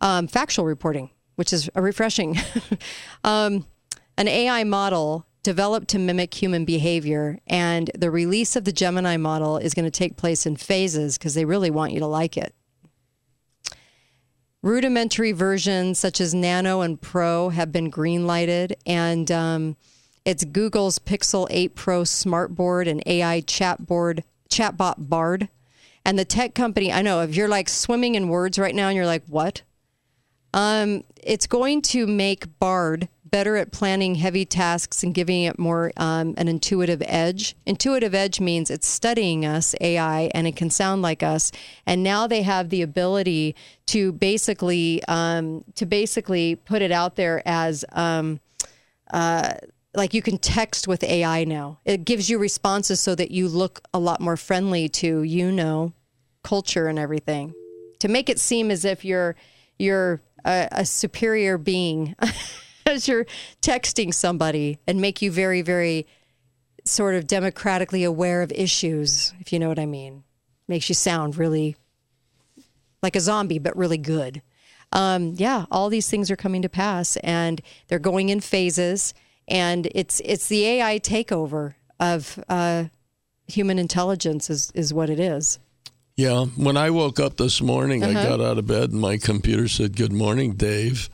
um, 0.00 0.28
factual 0.28 0.64
reporting, 0.64 1.10
which 1.34 1.52
is 1.52 1.68
refreshing. 1.74 2.38
um, 3.24 3.66
an 4.16 4.28
AI 4.28 4.62
model 4.62 5.26
developed 5.42 5.88
to 5.88 5.98
mimic 5.98 6.32
human 6.32 6.64
behavior. 6.64 7.40
And 7.48 7.90
the 7.98 8.12
release 8.12 8.54
of 8.54 8.64
the 8.64 8.72
Gemini 8.72 9.16
model 9.16 9.58
is 9.58 9.74
going 9.74 9.86
to 9.86 9.90
take 9.90 10.16
place 10.16 10.46
in 10.46 10.54
phases 10.54 11.18
because 11.18 11.34
they 11.34 11.44
really 11.44 11.70
want 11.70 11.90
you 11.90 11.98
to 11.98 12.06
like 12.06 12.36
it. 12.36 12.54
Rudimentary 14.62 15.32
versions 15.32 15.98
such 15.98 16.20
as 16.20 16.32
Nano 16.32 16.82
and 16.82 17.00
Pro 17.00 17.48
have 17.48 17.72
been 17.72 17.90
green 17.90 18.28
lighted, 18.28 18.76
and 18.86 19.28
um, 19.32 19.76
it's 20.24 20.44
Google's 20.44 21.00
Pixel 21.00 21.48
8 21.50 21.74
Pro 21.74 22.02
smartboard 22.02 22.88
and 22.88 23.02
AI 23.04 23.40
chatboard 23.40 24.22
chatbot 24.48 24.94
Bard. 24.98 25.48
And 26.04 26.16
the 26.16 26.24
tech 26.24 26.54
company, 26.54 26.92
I 26.92 27.02
know 27.02 27.22
if 27.22 27.34
you're 27.34 27.48
like 27.48 27.68
swimming 27.68 28.14
in 28.14 28.28
words 28.28 28.56
right 28.56 28.74
now 28.74 28.86
and 28.86 28.96
you're 28.96 29.06
like, 29.06 29.24
what? 29.26 29.62
Um, 30.54 31.02
it's 31.16 31.48
going 31.48 31.82
to 31.82 32.06
make 32.06 32.58
Bard 32.60 33.08
better 33.32 33.56
at 33.56 33.72
planning 33.72 34.14
heavy 34.14 34.44
tasks 34.44 35.02
and 35.02 35.14
giving 35.14 35.42
it 35.42 35.58
more 35.58 35.90
um, 35.96 36.34
an 36.36 36.46
intuitive 36.46 37.02
edge. 37.06 37.56
Intuitive 37.66 38.14
edge 38.14 38.38
means 38.38 38.70
it's 38.70 38.86
studying 38.86 39.44
us, 39.44 39.74
AI, 39.80 40.30
and 40.34 40.46
it 40.46 40.54
can 40.54 40.70
sound 40.70 41.02
like 41.02 41.22
us. 41.22 41.50
And 41.86 42.04
now 42.04 42.28
they 42.28 42.42
have 42.42 42.68
the 42.68 42.82
ability 42.82 43.56
to 43.86 44.12
basically 44.12 45.02
um, 45.08 45.64
to 45.74 45.86
basically 45.86 46.54
put 46.54 46.82
it 46.82 46.92
out 46.92 47.16
there 47.16 47.42
as. 47.44 47.84
Um, 47.92 48.38
uh, 49.12 49.54
like 49.94 50.14
you 50.14 50.22
can 50.22 50.38
text 50.38 50.88
with 50.88 51.04
AI 51.04 51.44
now. 51.44 51.78
It 51.84 52.06
gives 52.06 52.30
you 52.30 52.38
responses 52.38 52.98
so 52.98 53.14
that 53.14 53.30
you 53.30 53.46
look 53.46 53.82
a 53.92 53.98
lot 53.98 54.22
more 54.22 54.38
friendly 54.38 54.88
to 54.88 55.22
you 55.22 55.52
know 55.52 55.92
culture 56.42 56.86
and 56.86 56.98
everything. 56.98 57.54
To 57.98 58.08
make 58.08 58.30
it 58.30 58.40
seem 58.40 58.70
as 58.70 58.86
if 58.86 59.04
you're 59.04 59.36
you're 59.78 60.22
a, 60.46 60.68
a 60.72 60.84
superior 60.86 61.58
being 61.58 62.16
as 62.86 63.08
you're 63.08 63.26
texting 63.60 64.12
somebody 64.14 64.78
and 64.86 65.00
make 65.00 65.22
you 65.22 65.30
very 65.30 65.62
very 65.62 66.06
sort 66.84 67.14
of 67.14 67.26
democratically 67.26 68.02
aware 68.02 68.42
of 68.42 68.50
issues, 68.52 69.32
if 69.40 69.52
you 69.52 69.58
know 69.58 69.68
what 69.68 69.78
I 69.78 69.86
mean. 69.86 70.24
Makes 70.66 70.88
you 70.88 70.94
sound 70.94 71.36
really 71.36 71.76
like 73.02 73.14
a 73.16 73.20
zombie, 73.20 73.58
but 73.58 73.76
really 73.76 73.98
good. 73.98 74.42
Um, 74.92 75.34
yeah, 75.36 75.64
all 75.70 75.88
these 75.88 76.08
things 76.10 76.30
are 76.30 76.36
coming 76.36 76.62
to 76.62 76.68
pass, 76.68 77.16
and 77.18 77.60
they're 77.88 77.98
going 77.98 78.28
in 78.28 78.40
phases. 78.40 79.14
And 79.48 79.88
it's 79.94 80.20
it's 80.24 80.48
the 80.48 80.64
AI 80.66 80.98
takeover 81.00 81.74
of 81.98 82.42
uh, 82.48 82.84
human 83.48 83.78
intelligence 83.78 84.50
is 84.50 84.70
is 84.74 84.92
what 84.94 85.10
it 85.10 85.18
is. 85.20 85.58
Yeah. 86.16 86.44
When 86.56 86.76
I 86.76 86.90
woke 86.90 87.18
up 87.18 87.36
this 87.38 87.60
morning, 87.60 88.04
Uh-huh. 88.04 88.18
I 88.18 88.22
got 88.22 88.40
out 88.40 88.58
of 88.58 88.66
bed 88.66 88.90
and 88.90 89.00
my 89.00 89.16
computer 89.18 89.66
said, 89.66 89.96
Good 89.96 90.12
morning, 90.12 90.54
Dave. 90.54 91.08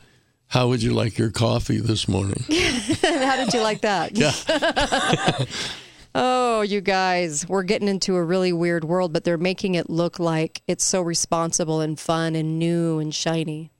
How 0.48 0.68
would 0.68 0.82
you 0.82 0.94
like 0.94 1.18
your 1.18 1.30
coffee 1.30 1.78
this 1.78 2.08
morning? 2.08 2.42
How 3.02 3.36
did 3.36 3.52
you 3.52 3.60
like 3.60 3.82
that? 3.82 4.16
Yeah. 4.16 5.44
Oh, 6.14 6.62
you 6.62 6.80
guys, 6.80 7.46
we're 7.48 7.62
getting 7.62 7.86
into 7.86 8.16
a 8.16 8.24
really 8.24 8.52
weird 8.52 8.82
world, 8.82 9.12
but 9.12 9.22
they're 9.24 9.38
making 9.38 9.76
it 9.76 9.88
look 9.88 10.18
like 10.18 10.62
it's 10.66 10.82
so 10.82 11.00
responsible 11.00 11.80
and 11.80 12.00
fun 12.00 12.34
and 12.34 12.58
new 12.58 12.98
and 12.98 13.14
shiny. 13.14 13.70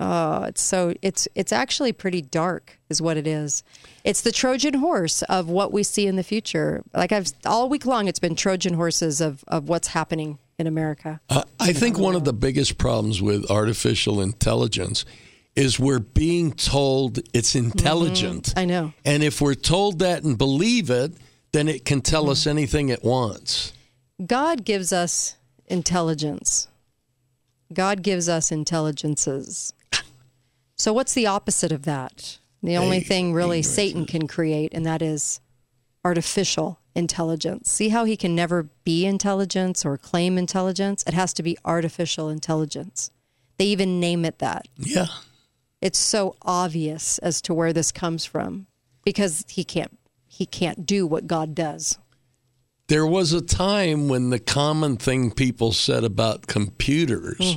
Oh, 0.00 0.44
it's 0.44 0.62
so 0.62 0.94
it's 1.00 1.28
it's 1.36 1.52
actually 1.52 1.92
pretty 1.92 2.22
dark, 2.22 2.80
is 2.88 3.00
what 3.00 3.16
it 3.16 3.26
is. 3.26 3.62
It's 4.02 4.22
the 4.22 4.32
Trojan 4.32 4.74
horse 4.74 5.22
of 5.22 5.48
what 5.48 5.70
we 5.70 5.84
see 5.84 6.08
in 6.08 6.16
the 6.16 6.24
future. 6.24 6.82
Like 6.92 7.12
I've 7.12 7.28
all 7.46 7.68
week 7.68 7.86
long, 7.86 8.08
it's 8.08 8.18
been 8.18 8.34
Trojan 8.34 8.74
horses 8.74 9.20
of 9.20 9.44
of 9.46 9.68
what's 9.68 9.88
happening 9.88 10.38
in 10.58 10.66
America. 10.66 11.20
Uh, 11.28 11.44
I 11.60 11.72
think 11.72 11.98
one 11.98 12.16
of 12.16 12.24
the 12.24 12.32
biggest 12.32 12.78
problems 12.78 13.22
with 13.22 13.48
artificial 13.50 14.20
intelligence 14.20 15.04
is 15.56 15.78
we're 15.78 16.00
being 16.00 16.52
told 16.52 17.18
it's 17.32 17.54
mm-hmm. 17.54 17.66
intelligent. 17.66 18.54
I 18.56 18.64
know. 18.64 18.92
And 19.04 19.22
if 19.22 19.40
we're 19.40 19.54
told 19.54 20.00
that 20.00 20.22
and 20.22 20.36
believe 20.36 20.90
it, 20.90 21.12
then 21.52 21.68
it 21.68 21.84
can 21.84 22.00
tell 22.00 22.30
us 22.30 22.40
mm-hmm. 22.40 22.50
anything 22.50 22.88
it 22.88 23.04
wants. 23.04 23.72
God 24.24 24.64
gives 24.64 24.92
us 24.92 25.36
intelligence. 25.66 26.68
God 27.72 28.02
gives 28.02 28.28
us 28.28 28.52
intelligences. 28.52 29.72
So, 30.76 30.92
what's 30.92 31.14
the 31.14 31.26
opposite 31.26 31.72
of 31.72 31.84
that? 31.84 32.38
The 32.62 32.76
only 32.76 32.98
Hey, 32.98 33.04
thing 33.04 33.32
really 33.32 33.62
Satan 33.62 34.06
can 34.06 34.26
create, 34.26 34.72
and 34.72 34.84
that 34.86 35.02
is 35.02 35.40
artificial 36.04 36.78
intelligence. 36.94 37.70
See 37.70 37.90
how 37.90 38.04
he 38.04 38.16
can 38.16 38.34
never 38.34 38.64
be 38.84 39.04
intelligence 39.06 39.84
or 39.84 39.96
claim 39.96 40.38
intelligence? 40.38 41.04
It 41.06 41.14
has 41.14 41.32
to 41.34 41.42
be 41.42 41.58
artificial 41.64 42.28
intelligence. 42.28 43.10
They 43.58 43.66
even 43.66 44.00
name 44.00 44.24
it 44.24 44.38
that. 44.38 44.66
Yeah. 44.76 45.06
It's 45.84 45.98
so 45.98 46.34
obvious 46.40 47.18
as 47.18 47.42
to 47.42 47.52
where 47.52 47.74
this 47.74 47.92
comes 47.92 48.24
from 48.24 48.66
because 49.04 49.44
he 49.48 49.64
can't 49.64 49.98
he 50.26 50.46
can't 50.46 50.86
do 50.86 51.06
what 51.06 51.26
God 51.26 51.54
does. 51.54 51.98
There 52.88 53.06
was 53.06 53.34
a 53.34 53.42
time 53.42 54.08
when 54.08 54.30
the 54.30 54.38
common 54.38 54.96
thing 54.96 55.30
people 55.30 55.72
said 55.72 56.02
about 56.02 56.46
computers 56.46 57.56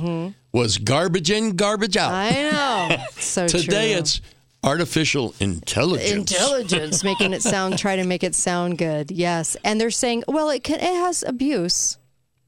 was 0.52 0.76
garbage 0.76 1.30
in, 1.30 1.56
garbage 1.56 1.96
out. 1.96 2.12
Mm-hmm. 2.12 2.56
I 2.56 2.96
know. 2.98 3.04
so 3.18 3.48
Today 3.48 3.92
true. 3.92 4.00
it's 4.00 4.20
artificial 4.62 5.34
intelligence. 5.40 6.10
intelligence 6.12 7.02
making 7.02 7.32
it 7.32 7.40
sound 7.42 7.78
try 7.78 7.96
to 7.96 8.04
make 8.04 8.24
it 8.24 8.34
sound 8.34 8.76
good 8.76 9.08
yes 9.10 9.56
and 9.64 9.80
they're 9.80 9.88
saying 9.88 10.24
well 10.26 10.50
it 10.50 10.64
can, 10.64 10.80
it 10.80 10.82
has 10.82 11.22
abuse 11.24 11.96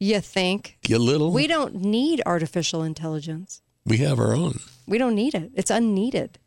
you 0.00 0.20
think 0.20 0.76
You 0.88 0.98
little. 0.98 1.32
we 1.32 1.46
don't 1.46 1.76
need 1.76 2.20
artificial 2.26 2.82
intelligence 2.82 3.62
we 3.90 3.98
have 3.98 4.18
our 4.18 4.34
own. 4.34 4.60
we 4.86 4.96
don't 4.98 5.14
need 5.14 5.34
it. 5.34 5.50
It's 5.54 5.70
unneeded. 5.70 6.38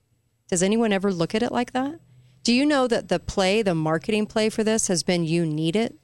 Does 0.47 0.63
anyone 0.63 0.91
ever 0.93 1.11
look 1.11 1.35
at 1.35 1.43
it 1.43 1.51
like 1.51 1.73
that? 1.73 1.99
Do 2.43 2.53
you 2.53 2.65
know 2.65 2.87
that 2.87 3.09
the 3.09 3.19
play 3.19 3.61
the 3.61 3.75
marketing 3.75 4.25
play 4.27 4.49
for 4.49 4.63
this 4.63 4.87
has 4.87 5.03
been 5.03 5.23
you 5.25 5.45
need 5.45 5.75
it? 5.75 5.95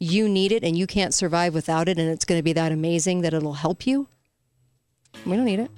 You 0.00 0.28
need 0.28 0.50
it 0.52 0.64
and 0.64 0.76
you 0.76 0.86
can't 0.86 1.14
survive 1.14 1.54
without 1.54 1.88
it 1.88 1.98
and 1.98 2.10
it's 2.10 2.24
going 2.24 2.38
to 2.38 2.42
be 2.42 2.52
that 2.54 2.72
amazing 2.72 3.20
that 3.22 3.32
it'll 3.32 3.54
help 3.54 3.86
you? 3.86 4.08
We 5.24 5.36
don't 5.36 5.44
need 5.44 5.60
it. 5.60 5.70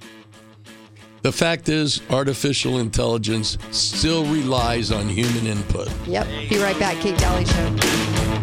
The 1.23 1.33
fact 1.33 1.69
is, 1.69 2.03
artificial 2.11 2.79
intelligence 2.79 3.57
still 3.71 4.25
relies 4.27 4.91
on 4.93 5.09
human 5.09 5.47
input. 5.47 5.89
yep. 6.07 6.27
Be 6.51 6.59
right 6.59 6.79
back. 6.79 6.97
Kate 6.99 7.17
Dalley 7.19 7.45
show 7.47 8.34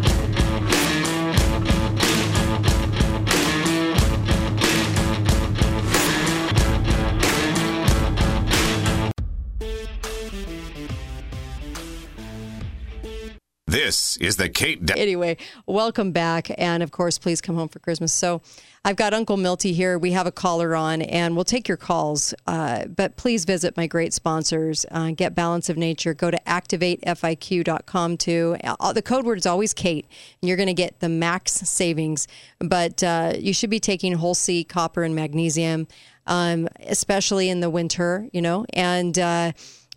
This 13.92 14.16
is 14.16 14.36
the 14.38 14.48
Kate 14.48 14.86
Dalley 14.86 15.02
anyway, 15.02 15.36
welcome 15.66 16.12
back. 16.12 16.50
And 16.56 16.82
of 16.82 16.92
course, 16.92 17.18
please 17.18 17.42
come 17.42 17.56
home 17.56 17.68
for 17.68 17.78
Christmas. 17.78 18.10
So 18.10 18.40
I've 18.86 18.96
got 18.96 19.12
Uncle 19.12 19.36
Milty 19.36 19.74
here. 19.74 19.98
We 19.98 20.12
have 20.12 20.26
a 20.26 20.32
caller 20.32 20.74
on, 20.74 21.02
and 21.02 21.34
we'll 21.34 21.44
take 21.44 21.68
your 21.68 21.76
calls. 21.76 22.32
Uh, 22.46 22.86
but 22.86 23.16
please 23.16 23.44
visit 23.44 23.76
my 23.76 23.86
great 23.86 24.14
sponsors. 24.14 24.86
Uh, 24.90 25.10
get 25.10 25.34
Balance 25.34 25.68
of 25.68 25.76
Nature. 25.76 26.14
Go 26.14 26.30
to 26.30 26.40
activatefiq.com 26.46 28.16
too. 28.16 28.56
Uh, 28.64 28.94
the 28.94 29.02
code 29.02 29.26
word 29.26 29.36
is 29.36 29.44
always 29.44 29.74
Kate, 29.74 30.06
and 30.40 30.48
you're 30.48 30.56
going 30.56 30.68
to 30.68 30.72
get 30.72 31.00
the 31.00 31.10
max 31.10 31.52
savings. 31.52 32.26
But 32.60 33.02
uh, 33.02 33.34
you 33.38 33.52
should 33.52 33.68
be 33.68 33.78
taking 33.78 34.14
whole 34.14 34.34
C, 34.34 34.64
copper, 34.64 35.02
and 35.02 35.14
magnesium, 35.14 35.86
um, 36.26 36.66
especially 36.80 37.50
in 37.50 37.60
the 37.60 37.68
winter, 37.68 38.26
you 38.32 38.40
know, 38.40 38.64
and. 38.72 39.18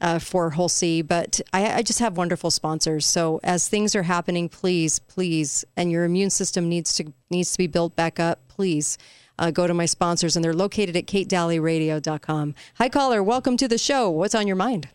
Uh, 0.02 0.20
for 0.20 0.50
Whole 0.50 0.68
C, 0.68 1.02
but 1.02 1.40
I, 1.54 1.76
I 1.76 1.82
just 1.82 2.00
have 2.00 2.18
wonderful 2.18 2.52
sponsors. 2.52 3.06
So 3.06 3.40
as 3.44 3.70
things 3.70 3.96
are 3.96 4.04
happening, 4.04 4.50
please, 4.50 5.00
please, 5.00 5.64
and 5.78 5.90
your 5.90 6.04
immune 6.04 6.30
system 6.30 6.68
needs 6.68 6.98
to 6.98 7.14
needs 7.30 7.54
to 7.54 7.58
be 7.58 7.68
built 7.68 7.96
back 7.96 8.20
up. 8.20 8.46
Please 8.50 8.98
uh, 9.40 9.52
go 9.52 9.68
to 9.68 9.74
my 9.74 9.86
sponsors, 9.86 10.36
and 10.36 10.44
they're 10.44 10.54
located 10.54 10.96
at 10.96 11.06
katedalleyradio.com. 11.06 12.56
Hi, 12.76 12.90
caller. 12.90 13.24
Welcome 13.24 13.58
to 13.58 13.68
the 13.68 13.78
show. 13.78 14.10
What's 14.10 14.36
on 14.36 14.48
your 14.48 14.56
mind? 14.56 14.90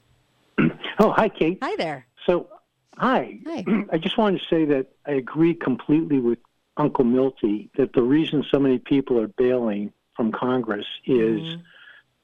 Oh, 1.02 1.12
hi, 1.12 1.30
Kate. 1.30 1.56
Hi 1.62 1.76
there. 1.76 2.06
So, 2.26 2.46
hi. 2.98 3.38
Hi. 3.46 3.64
I 3.92 3.96
just 3.96 4.18
wanted 4.18 4.40
to 4.40 4.46
say 4.54 4.66
that 4.66 4.88
I 5.06 5.12
agree 5.12 5.54
completely 5.54 6.18
with 6.18 6.38
Uncle 6.76 7.06
Milty 7.06 7.70
that 7.78 7.94
the 7.94 8.02
reason 8.02 8.44
so 8.50 8.58
many 8.58 8.78
people 8.78 9.18
are 9.18 9.28
bailing 9.28 9.94
from 10.14 10.30
Congress 10.30 10.84
is 11.06 11.56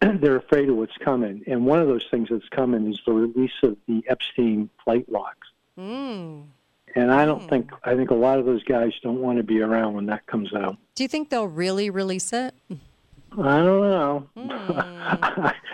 they're 0.21 0.37
afraid 0.37 0.69
of 0.69 0.77
what's 0.77 0.97
coming. 0.99 1.43
And 1.47 1.65
one 1.67 1.81
of 1.81 1.89
those 1.89 2.05
things 2.11 2.29
that's 2.31 2.49
coming 2.51 2.91
is 2.93 3.01
the 3.07 3.13
release 3.13 3.53
of 3.63 3.77
the 3.89 4.03
Epstein 4.09 4.69
flight 4.85 5.11
logs. 5.11 5.49
And 5.79 7.13
I 7.13 7.27
don't 7.27 7.47
think 7.49 7.71
I 7.85 7.95
think 7.95 8.11
a 8.11 8.15
lot 8.15 8.39
of 8.39 8.47
those 8.47 8.65
guys 8.65 8.93
don't 9.03 9.21
want 9.21 9.37
to 9.37 9.43
be 9.43 9.61
around 9.61 9.95
when 9.95 10.07
that 10.07 10.27
comes 10.27 10.55
out. 10.55 10.77
Do 10.95 11.03
you 11.05 11.09
think 11.09 11.29
they'll 11.29 11.47
really 11.49 11.91
release 11.91 12.33
it? 12.33 12.55
I 13.39 13.59
don't 13.59 13.81
know. 13.83 14.29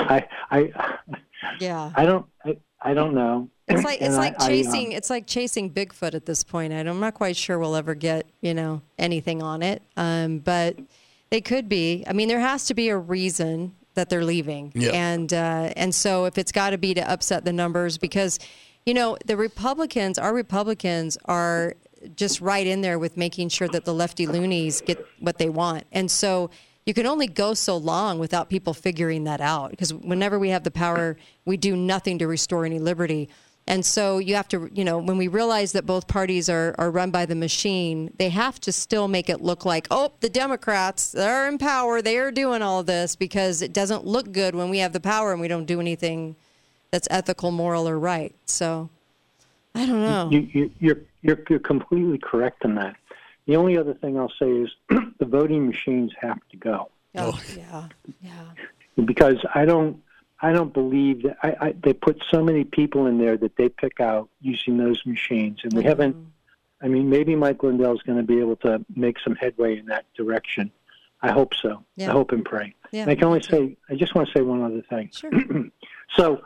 I, 0.01 0.27
I 0.51 0.73
Yeah. 1.61 1.93
I 1.95 2.05
don't 2.05 2.27
I, 2.45 2.57
I 2.81 2.95
don't 2.95 3.15
know. 3.15 3.49
It's 3.69 3.85
like 3.85 4.01
it's 4.01 4.07
And 4.09 4.15
I- 4.17 4.19
like 4.19 4.41
I, 4.41 4.45
um, 4.47 4.49
chasing 4.51 4.93
it's 4.93 5.11
like 5.11 5.27
chasing 5.29 5.71
Bigfoot 5.71 6.15
at 6.15 6.27
this 6.27 6.43
point. 6.43 6.73
I- 6.73 6.79
I'm 6.79 6.99
not 6.99 7.15
quite 7.15 7.37
sure 7.37 7.57
we'll 7.59 7.77
ever 7.77 7.95
get 7.95 8.27
you 8.41 8.55
know 8.55 8.83
anything 8.99 9.43
on 9.43 9.63
it, 9.63 9.83
um, 9.97 10.39
but 10.39 10.77
they 11.31 11.41
could 11.41 11.69
be. 11.69 12.05
I 12.09 12.13
mean, 12.13 12.27
there 12.27 12.41
has 12.41 12.65
to 12.67 12.75
be 12.75 12.89
a 12.89 12.97
reason 12.99 13.77
that 13.95 14.09
they're 14.09 14.25
leaving, 14.25 14.73
Yeah. 14.75 14.91
and 14.93 15.33
uh, 15.33 15.73
and 15.77 15.95
so 15.95 16.25
if 16.25 16.39
it's 16.39 16.53
got 16.53 16.71
to 16.71 16.79
be 16.79 16.95
to 16.95 17.11
upset 17.11 17.45
the 17.45 17.53
numbers, 17.53 17.99
because 17.99 18.39
you 18.87 18.95
know 18.95 19.17
the 19.27 19.37
Republicans, 19.37 20.19
our 20.19 20.35
Republicans 20.35 21.19
are 21.27 21.75
just 22.17 22.41
right 22.41 22.67
in 22.67 22.81
there 22.81 22.99
with 22.99 23.17
making 23.17 23.49
sure 23.49 23.69
that 23.69 23.85
the 23.85 23.95
lefty 23.95 24.27
loonies 24.27 24.81
get 24.81 25.05
what 25.21 25.39
they 25.39 25.49
want, 25.49 25.85
and 25.93 26.11
so 26.11 26.51
you 26.85 26.95
can 26.95 27.07
only 27.07 27.29
go 27.29 27.55
so 27.55 27.77
long 27.77 28.19
without 28.19 28.49
people 28.51 28.75
figuring 28.75 29.25
that 29.25 29.41
out 29.41 29.71
because 29.71 29.95
whenever 29.95 30.39
we 30.39 30.49
have 30.49 30.65
the 30.65 30.71
power, 30.71 31.17
we 31.45 31.57
do 31.57 31.77
nothing 31.77 32.19
to 32.19 32.27
restore 32.27 32.65
any 32.65 32.81
liberty. 32.81 33.29
And 33.67 33.87
so 33.87 34.19
you 34.19 34.35
have 34.35 34.49
to, 34.49 34.69
you 34.75 34.85
know, 34.85 34.99
when 34.99 35.17
we 35.17 35.29
realize 35.29 35.73
that 35.73 35.87
both 35.87 36.09
parties 36.09 36.49
are, 36.49 36.75
are 36.79 36.91
run 36.91 37.11
by 37.11 37.27
the 37.27 37.37
machine, 37.37 38.13
they 38.19 38.29
have 38.29 38.61
to 38.61 38.73
still 38.73 39.07
make 39.07 39.31
it 39.31 39.41
look 39.41 39.65
like, 39.65 39.87
oh, 39.91 40.13
the 40.21 40.29
Democrats, 40.29 41.13
they're 41.13 41.49
in 41.49 41.59
power, 41.59 42.03
they 42.03 42.19
are 42.19 42.33
doing 42.33 42.61
all 42.61 42.83
this 42.83 43.15
because 43.15 43.63
it 43.63 43.73
doesn't 43.73 44.05
look 44.05 44.33
good 44.33 44.55
when 44.55 44.69
we 44.69 44.79
have 44.79 44.93
the 44.93 45.01
power 45.01 45.33
and 45.33 45.41
we 45.41 45.49
don't 45.49 45.67
do 45.67 45.81
anything 45.81 46.35
that's 46.91 47.07
ethical, 47.11 47.53
moral, 47.53 47.89
or 47.89 47.99
right. 47.99 48.35
So 48.47 48.91
I 49.75 49.87
don't 49.87 50.01
know. 50.03 50.29
You, 50.31 50.49
you, 50.53 50.71
you're, 50.81 51.01
you're 51.23 51.39
you're 51.49 51.59
completely 51.61 52.19
correct 52.19 52.65
in 52.65 52.75
that. 52.75 52.97
The 53.47 53.57
only 53.57 53.79
other 53.79 53.95
thing 53.95 54.19
I'll 54.19 54.33
say 54.41 54.51
is 54.51 54.71
the 54.89 55.25
voting 55.25 55.67
machines 55.67 56.13
have 56.21 56.41
to 56.51 56.57
go 56.57 56.91
oh, 57.17 57.41
yeah, 57.57 57.89
yeah. 58.21 58.45
because 59.05 59.37
I 59.55 59.65
don't 59.65 60.02
I 60.45 60.53
don't 60.53 60.73
believe 60.75 61.23
that 61.23 61.37
I, 61.43 61.69
I 61.69 61.75
they 61.83 61.93
put 61.93 62.21
so 62.31 62.43
many 62.43 62.65
people 62.65 63.07
in 63.07 63.19
there 63.19 63.37
that 63.37 63.57
they 63.57 63.69
pick 63.69 64.01
out 64.01 64.29
using 64.41 64.77
those 64.77 65.01
machines, 65.07 65.61
and 65.63 65.73
we 65.73 65.85
haven't. 65.85 66.17
I 66.83 66.89
mean, 66.89 67.09
maybe 67.09 67.37
Mike 67.37 67.63
Lindell 67.63 67.95
is 67.95 68.03
going 68.03 68.19
to 68.19 68.25
be 68.25 68.41
able 68.41 68.57
to 68.57 68.85
make 68.97 69.17
some 69.21 69.37
headway 69.37 69.79
in 69.79 69.87
that 69.87 70.05
direction. 70.17 70.73
I 71.23 71.31
hope 71.31 71.55
so. 71.55 71.85
Yeah. 71.95 72.09
I 72.11 72.13
hope 72.13 72.33
and 72.33 72.45
pray. 72.45 72.75
Yeah, 72.91 73.03
and 73.03 73.11
I 73.13 73.15
can 73.15 73.25
only 73.25 73.39
me 73.39 73.43
too. 73.45 73.51
say 73.57 73.77
I 73.89 73.95
just 73.95 74.15
want 74.17 74.27
to 74.29 74.35
say 74.37 74.43
one 74.43 74.63
other 74.63 74.83
thing. 74.91 75.11
Sure. 75.15 75.31
So, 76.17 76.43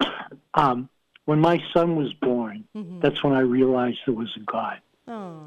um, 0.55 0.89
when 1.25 1.41
my 1.41 1.61
son 1.75 1.97
was 1.97 2.13
born, 2.15 2.65
Mm-hmm. 2.77 3.01
that's 3.01 3.25
when 3.25 3.33
I 3.33 3.41
realized 3.41 3.99
there 4.07 4.15
was 4.15 4.33
a 4.37 4.41
God. 4.41 4.79
Oh, 5.09 5.41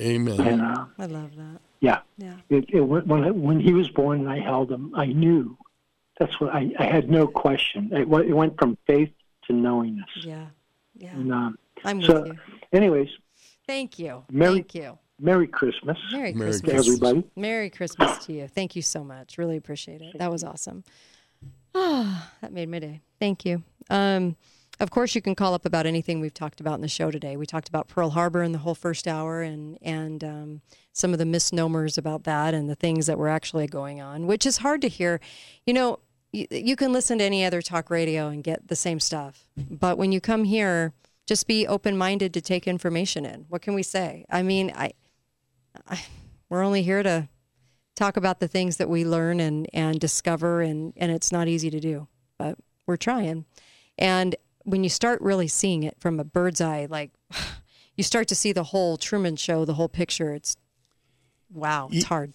Amen. 0.00 0.40
And 0.40 0.60
uh, 0.62 0.86
I 0.98 1.06
love 1.06 1.30
that. 1.36 1.60
yeah, 1.80 2.00
Yeah. 2.18 2.34
it, 2.48 2.64
it, 2.70 2.80
when 2.80 3.42
when 3.42 3.60
he 3.60 3.72
was 3.72 3.88
born 3.90 4.20
and 4.20 4.28
I 4.28 4.40
held 4.40 4.72
him, 4.72 4.92
I 4.96 5.06
knew. 5.06 5.56
That's 6.18 6.40
what 6.40 6.54
I, 6.54 6.70
I 6.78 6.84
had 6.84 7.10
no 7.10 7.26
question. 7.26 7.90
It, 7.92 8.08
went- 8.08 8.26
it 8.28 8.32
went 8.34 8.58
from 8.58 8.76
faith 8.86 9.10
to 9.46 9.52
knowingness. 9.52 10.08
Yeah. 10.16 10.46
Yeah. 10.96 11.10
And, 11.14 11.32
um, 11.32 11.58
I'm 11.84 11.98
with 11.98 12.06
so, 12.06 12.24
you. 12.26 12.34
anyways, 12.72 13.08
Thank 13.66 13.98
you. 13.98 14.24
Merry- 14.30 14.54
Thank 14.54 14.74
you. 14.76 14.98
Merry 15.18 15.46
Christmas 15.46 15.96
Merry 16.12 16.34
Merry 16.34 16.50
Christmas. 16.50 16.72
to 16.72 16.76
everybody. 16.92 17.24
Merry 17.36 17.70
Christmas 17.70 18.24
to 18.26 18.34
you. 18.34 18.48
Thank 18.48 18.76
you 18.76 18.82
so 18.82 19.02
much. 19.02 19.38
Really 19.38 19.56
appreciate 19.56 20.02
it. 20.02 20.18
That 20.18 20.30
was 20.30 20.44
awesome. 20.44 20.84
Ah, 21.74 22.30
that 22.42 22.52
made 22.52 22.68
my 22.68 22.78
day. 22.78 23.00
Thank 23.18 23.44
you. 23.44 23.62
Um, 23.90 24.36
of 24.78 24.90
course, 24.90 25.14
you 25.14 25.22
can 25.22 25.34
call 25.34 25.54
up 25.54 25.64
about 25.64 25.86
anything 25.86 26.20
we've 26.20 26.34
talked 26.34 26.60
about 26.60 26.74
in 26.74 26.82
the 26.82 26.88
show 26.88 27.10
today. 27.10 27.36
We 27.38 27.46
talked 27.46 27.68
about 27.68 27.88
Pearl 27.88 28.10
Harbor 28.10 28.42
in 28.42 28.52
the 28.52 28.58
whole 28.58 28.74
first 28.74 29.08
hour, 29.08 29.40
and 29.40 29.78
and 29.80 30.22
um, 30.22 30.60
some 30.92 31.12
of 31.14 31.18
the 31.18 31.24
misnomers 31.24 31.96
about 31.96 32.24
that, 32.24 32.52
and 32.52 32.68
the 32.68 32.74
things 32.74 33.06
that 33.06 33.16
were 33.18 33.28
actually 33.30 33.66
going 33.68 34.02
on, 34.02 34.26
which 34.26 34.44
is 34.44 34.58
hard 34.58 34.82
to 34.82 34.88
hear. 34.88 35.18
You 35.64 35.72
know, 35.72 35.98
you, 36.36 36.46
you 36.50 36.76
can 36.76 36.92
listen 36.92 37.18
to 37.18 37.24
any 37.24 37.44
other 37.44 37.62
talk 37.62 37.90
radio 37.90 38.28
and 38.28 38.44
get 38.44 38.68
the 38.68 38.76
same 38.76 39.00
stuff, 39.00 39.46
but 39.56 39.96
when 39.98 40.12
you 40.12 40.20
come 40.20 40.44
here, 40.44 40.92
just 41.26 41.46
be 41.46 41.66
open 41.66 41.96
minded 41.96 42.32
to 42.34 42.40
take 42.40 42.68
information 42.68 43.24
in. 43.24 43.46
What 43.48 43.62
can 43.62 43.74
we 43.74 43.82
say? 43.82 44.24
I 44.30 44.42
mean, 44.42 44.72
I 44.76 44.92
we're 46.48 46.62
only 46.62 46.82
here 46.82 47.02
to 47.02 47.28
talk 47.94 48.16
about 48.16 48.40
the 48.40 48.48
things 48.48 48.76
that 48.76 48.88
we 48.88 49.04
learn 49.04 49.40
and, 49.40 49.66
and 49.72 49.98
discover 49.98 50.60
and, 50.60 50.92
and 50.96 51.10
it's 51.10 51.32
not 51.32 51.48
easy 51.48 51.70
to 51.70 51.80
do 51.80 52.08
but 52.38 52.56
we're 52.86 52.96
trying 52.96 53.44
and 53.98 54.36
when 54.64 54.82
you 54.82 54.90
start 54.90 55.20
really 55.20 55.48
seeing 55.48 55.82
it 55.82 55.96
from 55.98 56.20
a 56.20 56.24
bird's 56.24 56.60
eye 56.60 56.86
like 56.88 57.10
you 57.96 58.04
start 58.04 58.28
to 58.28 58.34
see 58.34 58.52
the 58.52 58.64
whole 58.64 58.96
truman 58.96 59.36
show 59.36 59.64
the 59.64 59.74
whole 59.74 59.88
picture 59.88 60.32
it's 60.34 60.56
wow 61.52 61.88
it's 61.92 62.04
hard 62.06 62.32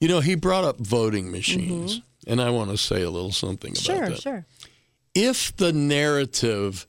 You 0.00 0.08
know, 0.08 0.20
he 0.20 0.36
brought 0.36 0.64
up 0.64 0.78
voting 0.78 1.30
machines. 1.32 1.98
Mm-hmm. 1.98 2.07
And 2.28 2.40
I 2.40 2.50
want 2.50 2.70
to 2.70 2.76
say 2.78 3.02
a 3.02 3.10
little 3.10 3.32
something 3.32 3.72
about 3.72 3.82
Sure, 3.82 4.08
that. 4.08 4.20
sure. 4.20 4.20
Sure. 4.20 4.46
If 5.14 5.56
the 5.56 5.72
narrative 5.72 6.86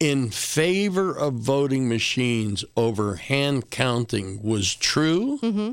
in 0.00 0.30
favor 0.30 1.16
of 1.16 1.34
voting 1.34 1.88
machines 1.88 2.64
over 2.76 3.14
hand 3.16 3.70
counting 3.70 4.42
was 4.42 4.74
true, 4.74 5.38
Mm-hmm. 5.42 5.72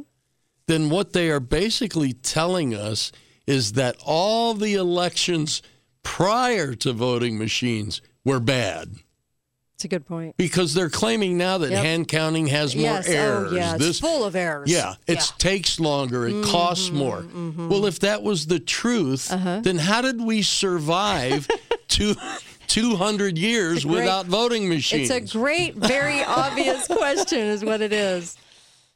then 0.67 0.89
what 0.89 1.13
they 1.13 1.29
are 1.31 1.39
basically 1.39 2.13
telling 2.13 2.75
us 2.75 3.11
is 3.47 3.73
that 3.73 3.97
all 4.05 4.53
the 4.53 4.75
elections 4.75 5.61
prior 6.03 6.75
to 6.75 6.93
voting 6.93 7.37
machines 7.39 8.01
were 8.23 8.39
bad. 8.39 8.93
It's 9.79 9.85
a 9.85 9.87
good 9.87 10.05
point. 10.05 10.35
Because 10.35 10.73
they're 10.73 10.89
claiming 10.89 11.37
now 11.37 11.57
that 11.59 11.71
Yep. 11.71 11.85
hand 11.85 12.07
counting 12.09 12.47
has 12.47 12.75
more 12.75 12.83
yes. 12.83 13.07
errors. 13.07 13.53
Oh, 13.53 13.55
yeah. 13.55 13.75
It's 13.75 13.85
This- 13.85 13.99
full 14.01 14.25
of 14.25 14.35
errors. 14.35 14.69
yeah, 14.69 14.95
it 15.07 15.31
takes 15.37 15.79
longer. 15.79 16.27
It 16.27 16.43
costs 16.43 16.87
mm-hmm, 16.89 16.97
more. 16.97 17.21
Mm-hmm. 17.21 17.69
Well, 17.69 17.85
if 17.85 18.01
that 18.01 18.21
was 18.21 18.47
the 18.47 18.59
truth, 18.59 19.31
uh-huh. 19.31 19.61
then 19.63 19.77
how 19.77 20.01
did 20.01 20.19
we 20.19 20.41
survive 20.41 21.47
two, 21.87 22.17
200 22.67 23.37
years 23.37 23.85
great- 23.85 23.99
without 23.99 24.25
voting 24.25 24.67
machines? 24.67 25.09
It's 25.09 25.33
a 25.33 25.37
great, 25.37 25.75
very 25.77 26.25
obvious 26.25 26.85
question, 26.97 27.39
is 27.39 27.63
what 27.63 27.79
it 27.79 27.93
is, 27.93 28.35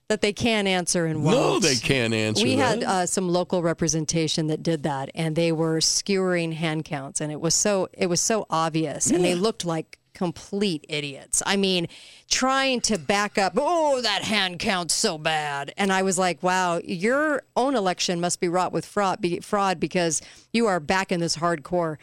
that 0.10 0.20
they 0.20 0.34
can't 0.34 0.68
answer 0.68 1.06
and 1.06 1.24
won't. 1.24 1.38
no, 1.38 1.60
they 1.60 1.76
can't 1.76 2.14
answer 2.14 2.44
We 2.44 2.58
that. 2.58 2.80
had 2.80 2.84
uh, 2.84 3.06
some 3.06 3.30
local 3.30 3.64
representation 3.64 4.48
that 4.48 4.62
did 4.62 4.84
that, 4.84 5.12
and 5.16 5.38
they 5.38 5.54
were 5.54 5.80
skewering 5.80 6.52
hand 6.52 6.84
counts, 6.84 7.22
and 7.22 7.32
it 7.32 7.40
was 7.40 7.54
so 7.56 7.88
it 7.94 8.08
was 8.08 8.20
so 8.20 8.46
obvious, 8.50 9.10
and 9.10 9.24
they 9.24 9.34
looked 9.34 9.64
like 9.64 9.98
complete 10.14 10.86
idiots. 10.90 11.42
I 11.46 11.56
mean, 11.58 11.88
trying 12.30 12.82
to 12.82 12.98
back 12.98 13.38
up, 13.38 13.54
oh, 13.58 14.02
that 14.02 14.24
hand 14.24 14.60
count's 14.60 14.94
so 14.94 15.18
bad, 15.18 15.74
and 15.78 15.92
I 15.92 16.02
was 16.04 16.18
like, 16.18 16.42
wow, 16.44 16.80
your 16.84 17.44
own 17.56 17.76
election 17.76 18.20
must 18.20 18.40
be 18.40 18.48
wrought 18.48 18.72
with 18.72 18.86
fraud, 18.86 19.22
be, 19.22 19.40
fraud 19.40 19.80
because 19.80 20.22
you 20.52 20.68
are 20.68 20.80
back 20.80 21.12
in 21.12 21.20
this 21.20 21.38
hardcore. 21.38 21.98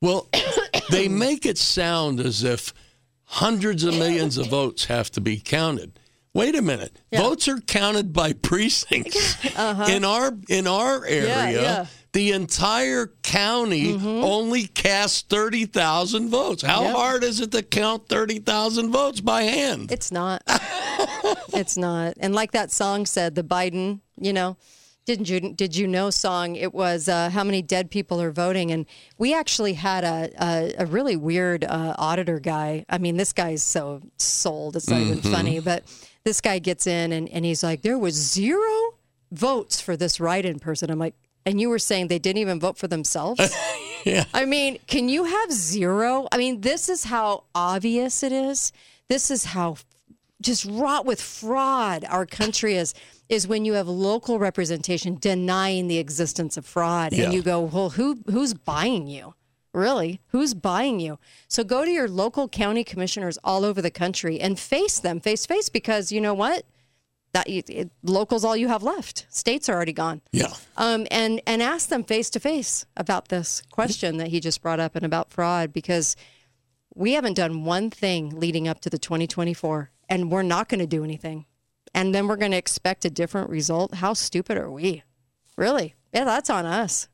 Well, 0.00 0.28
they 0.90 1.08
make 1.08 1.46
it 1.46 1.58
sound 1.58 2.18
as 2.20 2.42
if 2.42 2.72
hundreds 3.24 3.84
of 3.84 3.94
millions 3.96 4.36
of 4.36 4.48
votes 4.48 4.86
have 4.86 5.10
to 5.12 5.20
be 5.20 5.38
counted. 5.38 5.98
Wait 6.34 6.54
a 6.54 6.62
minute. 6.62 6.98
Votes 7.14 7.46
are 7.46 7.60
counted 7.60 8.12
by 8.12 8.32
precincts. 8.32 9.36
In 9.88 10.04
our 10.04 10.32
in 10.48 10.66
our 10.66 11.04
area, 11.04 11.34
Uh-huh. 11.36 11.50
yeah. 11.52 11.86
The 12.12 12.32
entire 12.32 13.06
county 13.22 13.94
only 13.94 14.66
cast 14.66 15.28
30,000 15.30 16.28
votes. 16.28 16.62
How 16.62 16.82
Yep. 16.82 16.94
hard 16.94 17.24
is 17.24 17.40
it 17.40 17.52
to 17.52 17.62
count 17.62 18.08
30,000 18.08 18.90
votes 18.90 19.20
by 19.20 19.44
hand? 19.44 19.90
It's 19.90 20.12
not. 20.12 20.42
it's 21.54 21.76
not. 21.76 22.14
And 22.20 22.34
like 22.34 22.52
that 22.52 22.70
song 22.70 23.06
said, 23.06 23.34
the 23.34 23.42
Biden, 23.42 24.00
you 24.20 24.32
know, 24.32 24.56
didn't 25.04 25.28
you 25.28 25.40
did 25.52 25.74
you 25.74 25.88
know 25.88 26.10
song? 26.10 26.54
It 26.54 26.72
was 26.72 27.08
uh, 27.08 27.28
how 27.30 27.42
many 27.42 27.60
dead 27.60 27.90
people 27.90 28.20
are 28.20 28.30
voting, 28.30 28.70
and 28.70 28.86
we 29.18 29.34
actually 29.34 29.72
had 29.72 30.04
a 30.04 30.30
a, 30.40 30.74
a 30.78 30.86
really 30.86 31.16
weird 31.16 31.64
uh, 31.64 31.94
auditor 31.98 32.38
guy. 32.38 32.84
I 32.88 32.98
mean, 32.98 33.16
this 33.16 33.32
guy's 33.32 33.64
so 33.64 34.00
sold; 34.18 34.76
it's 34.76 34.88
not 34.88 35.00
even 35.00 35.20
funny. 35.20 35.58
But 35.58 35.82
this 36.22 36.40
guy 36.40 36.60
gets 36.60 36.86
in 36.86 37.10
and, 37.10 37.28
and 37.30 37.44
he's 37.44 37.64
like, 37.64 37.82
there 37.82 37.98
was 37.98 38.14
zero 38.14 38.94
votes 39.32 39.80
for 39.80 39.96
this 39.96 40.20
write-in 40.20 40.60
person. 40.60 40.88
I'm 40.88 41.00
like, 41.00 41.14
and 41.46 41.60
you 41.60 41.68
were 41.68 41.78
saying 41.78 42.08
they 42.08 42.18
didn't 42.18 42.38
even 42.38 42.60
vote 42.60 42.78
for 42.78 42.88
themselves. 42.88 43.54
yeah. 44.04 44.24
I 44.32 44.44
mean, 44.44 44.78
can 44.86 45.08
you 45.08 45.24
have 45.24 45.52
zero? 45.52 46.28
I 46.32 46.36
mean, 46.38 46.60
this 46.60 46.88
is 46.88 47.04
how 47.04 47.44
obvious 47.54 48.22
it 48.22 48.32
is. 48.32 48.72
This 49.08 49.30
is 49.30 49.44
how 49.46 49.76
just 50.40 50.64
wrought 50.64 51.06
with 51.06 51.20
fraud 51.22 52.04
our 52.08 52.26
country 52.26 52.74
is 52.74 52.94
is 53.28 53.46
when 53.46 53.64
you 53.64 53.74
have 53.74 53.86
local 53.88 54.38
representation 54.40 55.16
denying 55.20 55.86
the 55.86 55.98
existence 55.98 56.56
of 56.56 56.66
fraud 56.66 57.12
Yeah. 57.12 57.24
and 57.24 57.32
you 57.34 57.42
go, 57.42 57.60
"Well, 57.60 57.90
who 57.90 58.18
who's 58.30 58.52
buying 58.54 59.06
you?" 59.06 59.34
Really? 59.72 60.20
Who's 60.28 60.52
buying 60.52 61.00
you? 61.00 61.18
So 61.48 61.64
go 61.64 61.84
to 61.84 61.90
your 61.90 62.06
local 62.08 62.46
county 62.48 62.84
commissioners 62.84 63.38
all 63.42 63.64
over 63.64 63.80
the 63.80 63.90
country 63.90 64.38
and 64.38 64.58
face 64.58 64.98
them 64.98 65.18
face 65.20 65.42
to 65.42 65.48
face 65.54 65.68
because 65.70 66.12
you 66.12 66.20
know 66.20 66.34
what? 66.34 66.64
That 67.32 67.48
it, 67.48 67.70
it, 67.70 67.90
locals 68.02 68.44
all 68.44 68.56
you 68.56 68.68
have 68.68 68.82
left. 68.82 69.26
States 69.30 69.68
are 69.68 69.74
already 69.74 69.92
gone. 69.92 70.20
Yeah. 70.32 70.52
um, 70.76 71.06
and 71.10 71.40
and 71.46 71.62
ask 71.62 71.88
them 71.88 72.04
face 72.04 72.28
to 72.30 72.40
face 72.40 72.84
about 72.96 73.28
this 73.28 73.62
question 73.70 74.18
that 74.18 74.28
he 74.28 74.40
just 74.40 74.60
brought 74.62 74.80
up 74.80 74.94
and 74.96 75.04
about 75.04 75.30
fraud 75.30 75.72
because 75.72 76.14
we 76.94 77.12
haven't 77.12 77.34
done 77.34 77.64
one 77.64 77.90
thing 77.90 78.38
leading 78.38 78.68
up 78.68 78.80
to 78.80 78.90
the 78.90 78.98
2024 78.98 79.90
and 80.10 80.30
we're 80.30 80.42
not 80.42 80.68
going 80.68 80.80
to 80.80 80.86
do 80.86 81.04
anything. 81.04 81.46
And 81.94 82.14
then 82.14 82.26
we're 82.26 82.36
going 82.36 82.50
to 82.50 82.56
expect 82.58 83.04
a 83.04 83.10
different 83.10 83.48
result. 83.48 83.94
How 83.94 84.12
stupid 84.12 84.58
are 84.58 84.70
we? 84.70 85.02
Really? 85.56 85.94
Yeah 86.12 86.24
that's 86.24 86.50
on 86.50 86.66
us. 86.66 87.08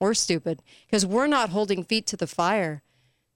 We're 0.00 0.14
stupid 0.14 0.62
because 0.86 1.06
we're 1.06 1.26
not 1.26 1.50
holding 1.50 1.84
feet 1.84 2.06
to 2.08 2.16
the 2.16 2.26
fire 2.26 2.82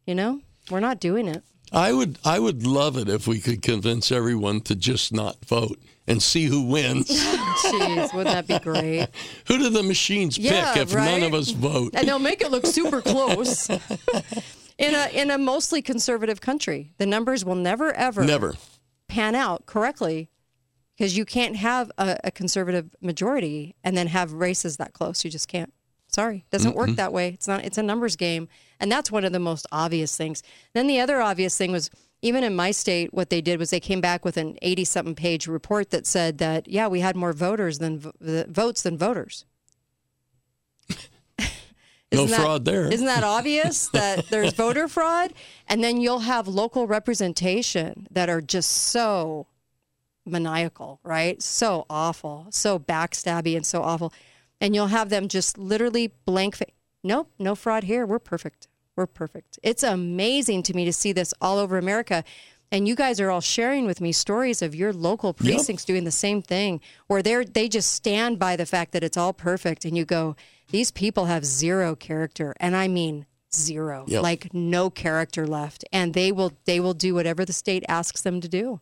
you 0.07 0.15
know? 0.15 0.41
We're 0.71 0.81
not 0.81 1.01
doing 1.01 1.29
it 1.29 1.43
I 1.75 1.93
would 1.93 2.19
I 2.25 2.39
would 2.39 2.67
love 2.67 2.97
it 2.97 3.09
if 3.09 3.27
we 3.27 3.41
could 3.41 3.61
convince 3.63 4.11
everyone 4.13 4.61
to 4.63 4.75
just 4.77 5.13
not 5.13 5.45
vote 5.45 5.79
and 6.07 6.23
see 6.23 6.45
who 6.45 6.63
wins. 6.63 7.09
jeez 7.11 8.15
wouldn't 8.15 8.35
that 8.35 8.47
be 8.47 8.59
great 8.59 9.09
who 9.47 9.59
do 9.59 9.71
the 9.71 9.83
machines 9.83 10.39
Yeah, 10.39 10.73
pick 10.73 10.83
if 10.85 10.95
none 10.95 11.23
of 11.23 11.35
us 11.35 11.51
vote? 11.51 11.93
and 11.95 12.07
they'll 12.09 12.19
make 12.19 12.41
it 12.43 12.51
look 12.51 12.67
super 12.67 13.01
close. 13.03 13.69
In 14.79 14.93
a 14.95 15.09
in 15.13 15.31
a 15.31 15.39
mostly 15.39 15.83
conservative 15.83 16.41
country, 16.41 16.93
the 16.99 17.07
numbers 17.07 17.45
will 17.45 17.55
never 17.55 17.93
ever 17.93 18.25
Never. 18.25 18.55
pan 19.09 19.35
out 19.37 19.67
correctly 19.67 20.31
because 20.97 21.17
you 21.17 21.25
can't 21.25 21.57
have 21.57 21.91
a, 21.99 22.17
a 22.25 22.31
conservative 22.31 22.95
majority 23.01 23.75
and 23.85 23.97
then 23.97 24.07
have 24.09 24.33
races 24.33 24.77
that 24.79 24.93
close. 24.93 25.25
You 25.25 25.31
just 25.31 25.49
can't. 25.49 25.73
Sorry, 26.15 26.45
doesn't 26.51 26.77
work 26.77 26.91
mm-hmm. 26.91 26.95
that 26.95 27.13
way. 27.13 27.31
It's 27.31 27.49
not. 27.49 27.65
It's 27.65 27.77
a 27.77 27.83
numbers 27.83 28.15
game, 28.15 28.47
and 28.79 28.91
that's 28.91 29.11
one 29.11 29.25
of 29.25 29.33
the 29.33 29.41
most 29.41 29.67
obvious 29.73 30.17
things. 30.17 30.45
Then 30.73 30.87
the 30.87 31.01
other 31.01 31.21
obvious 31.21 31.59
thing 31.59 31.73
was 31.73 31.91
even 32.23 32.45
in 32.45 32.55
my 32.55 32.71
state, 32.71 33.13
what 33.13 33.31
they 33.31 33.41
did 33.41 33.59
was 33.59 33.71
they 33.71 33.81
came 33.81 34.01
back 34.01 34.25
with 34.25 34.37
an 34.37 34.57
eighty-something 34.63 35.17
page 35.17 35.49
report 35.49 35.91
that 35.91 36.07
said 36.07 36.39
that 36.39 36.69
yeah, 36.69 36.87
we 36.87 37.01
had 37.01 37.17
more 37.17 37.33
voters 37.33 37.81
than 37.81 37.99
vo- 37.99 38.45
votes 38.49 38.83
than 38.83 38.97
voters. 38.97 39.45
No 42.13 42.27
that- 42.27 42.41
fraud 42.41 42.65
there. 42.65 42.87
Isn't 42.93 43.07
that 43.07 43.25
obvious 43.25 43.89
that 43.93 44.29
there's 44.29 44.53
voter 44.53 44.87
fraud? 44.87 45.33
And 45.67 45.83
then 45.83 46.01
you'll 46.01 46.21
have 46.21 46.47
local 46.47 46.87
representation 46.87 48.07
that 48.13 48.29
are 48.29 48.41
just 48.41 48.71
so 48.71 49.49
maniacal, 50.25 51.01
right? 51.03 51.43
So 51.43 51.87
awful, 51.91 52.47
so 52.51 52.79
backstabby, 52.79 53.57
and 53.57 53.67
so 53.67 53.83
awful. 53.83 54.13
And 54.65 54.75
you'll 54.75 54.87
have 54.87 55.11
them 55.11 55.29
just 55.29 55.59
literally 55.59 56.13
blank. 56.25 56.57
Fa- 56.57 56.65
nope, 57.03 57.31
no 57.39 57.55
fraud 57.55 57.85
here. 57.85 58.07
We're 58.07 58.19
perfect. 58.19 58.67
We're 58.97 59.07
perfect. 59.07 59.59
It's 59.63 59.83
amazing 59.83 60.63
to 60.65 60.75
me 60.75 60.85
to 60.87 60.93
see 60.93 61.13
this 61.13 61.35
all 61.41 61.59
over 61.59 61.77
America. 61.77 62.25
And 62.73 62.89
you 62.89 62.95
guys 62.97 63.21
are 63.21 63.31
all 63.31 63.41
sharing 63.43 63.85
with 63.87 64.01
me 64.01 64.11
stories 64.13 64.63
of 64.63 64.75
your 64.75 64.93
local 64.93 65.35
precincts 65.35 65.85
doing 65.85 66.05
the 66.05 66.11
same 66.11 66.41
thing, 66.43 66.81
where 67.09 67.23
they're 67.23 67.45
they 67.45 67.69
just 67.69 67.93
stand 67.93 68.39
by 68.39 68.57
the 68.57 68.67
fact 68.67 68.93
that 68.93 69.05
it's 69.05 69.17
all 69.19 69.33
perfect, 69.35 69.85
and 69.85 69.97
you 69.97 70.05
go, 70.05 70.35
these 70.71 70.91
people 70.91 71.27
have 71.27 71.45
zero 71.45 71.95
character, 71.95 72.55
and 72.59 72.75
I 72.75 72.89
mean 72.89 73.27
zero, 73.55 74.07
Yep. 74.09 74.23
like 74.23 74.55
no 74.55 74.91
character 74.91 75.47
left, 75.47 75.85
and 75.93 76.15
they 76.15 76.33
will 76.33 76.53
they 76.65 76.81
will 76.81 76.95
do 76.95 77.15
whatever 77.15 77.45
the 77.45 77.53
state 77.53 77.85
asks 77.89 78.23
them 78.23 78.41
to 78.41 78.49
do. 78.49 78.81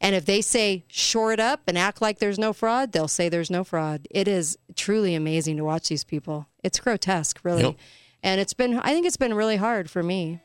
And 0.00 0.14
if 0.14 0.26
they 0.26 0.40
say 0.40 0.84
shore 0.88 1.32
it 1.32 1.40
up 1.40 1.62
and 1.66 1.78
act 1.78 2.02
like 2.02 2.18
there's 2.18 2.38
no 2.38 2.52
fraud, 2.52 2.92
they'll 2.92 3.08
say 3.08 3.28
there's 3.28 3.50
no 3.50 3.64
fraud. 3.64 4.06
It 4.10 4.28
is 4.28 4.58
truly 4.76 5.14
amazing 5.14 5.56
to 5.56 5.64
watch 5.64 5.88
these 5.88 6.04
people. 6.04 6.46
It's 6.62 6.78
grotesque, 6.78 7.40
really. 7.42 7.62
Yep. 7.62 7.76
And 8.22 8.40
it's 8.40 8.54
been 8.54 8.78
I 8.78 8.92
think 8.92 9.06
it's 9.06 9.16
been 9.16 9.34
really 9.34 9.56
hard 9.56 9.90
for 9.90 10.02
me. 10.02 10.40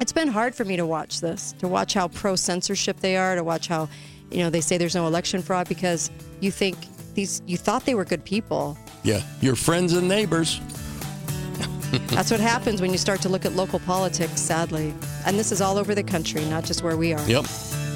It's 0.00 0.12
been 0.12 0.28
hard 0.28 0.54
for 0.54 0.64
me 0.64 0.76
to 0.76 0.86
watch 0.86 1.20
this, 1.20 1.52
to 1.58 1.68
watch 1.68 1.94
how 1.94 2.08
pro 2.08 2.34
censorship 2.34 2.98
they 3.00 3.16
are, 3.16 3.36
to 3.36 3.44
watch 3.44 3.68
how, 3.68 3.88
you 4.30 4.38
know, 4.38 4.50
they 4.50 4.60
say 4.60 4.78
there's 4.78 4.94
no 4.94 5.06
election 5.06 5.42
fraud 5.42 5.68
because 5.68 6.10
you 6.40 6.50
think 6.50 6.76
these 7.14 7.42
you 7.46 7.56
thought 7.56 7.84
they 7.84 7.94
were 7.94 8.04
good 8.04 8.24
people. 8.24 8.76
Yeah, 9.04 9.22
your 9.40 9.54
friends 9.54 9.92
and 9.92 10.08
neighbors. 10.08 10.60
That's 12.08 12.30
what 12.30 12.40
happens 12.40 12.80
when 12.80 12.90
you 12.90 12.98
start 12.98 13.20
to 13.22 13.28
look 13.28 13.44
at 13.44 13.52
local 13.52 13.78
politics, 13.80 14.40
sadly. 14.40 14.94
And 15.26 15.38
this 15.38 15.52
is 15.52 15.60
all 15.60 15.76
over 15.76 15.94
the 15.94 16.02
country, 16.02 16.44
not 16.46 16.64
just 16.64 16.82
where 16.82 16.96
we 16.96 17.12
are. 17.12 17.28
Yep. 17.28 17.44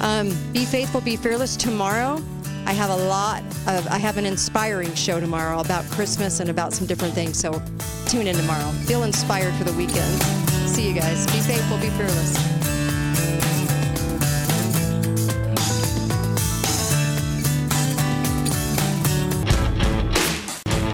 Um, 0.01 0.29
be 0.53 0.65
faithful, 0.65 1.01
be 1.01 1.15
fearless. 1.15 1.55
Tomorrow, 1.55 2.21
I 2.65 2.73
have 2.73 2.89
a 2.89 2.95
lot 3.07 3.41
of, 3.67 3.87
I 3.87 3.97
have 3.97 4.17
an 4.17 4.25
inspiring 4.25 4.93
show 4.93 5.19
tomorrow 5.19 5.59
about 5.59 5.85
Christmas 5.85 6.39
and 6.39 6.49
about 6.49 6.73
some 6.73 6.85
different 6.85 7.13
things. 7.13 7.39
So 7.39 7.61
tune 8.05 8.27
in 8.27 8.35
tomorrow. 8.35 8.71
Feel 8.85 9.03
inspired 9.03 9.53
for 9.55 9.63
the 9.63 9.73
weekend. 9.73 10.21
See 10.67 10.87
you 10.87 10.93
guys. 10.93 11.25
Be 11.27 11.39
faithful, 11.39 11.77
be 11.77 11.89
fearless. 11.91 12.76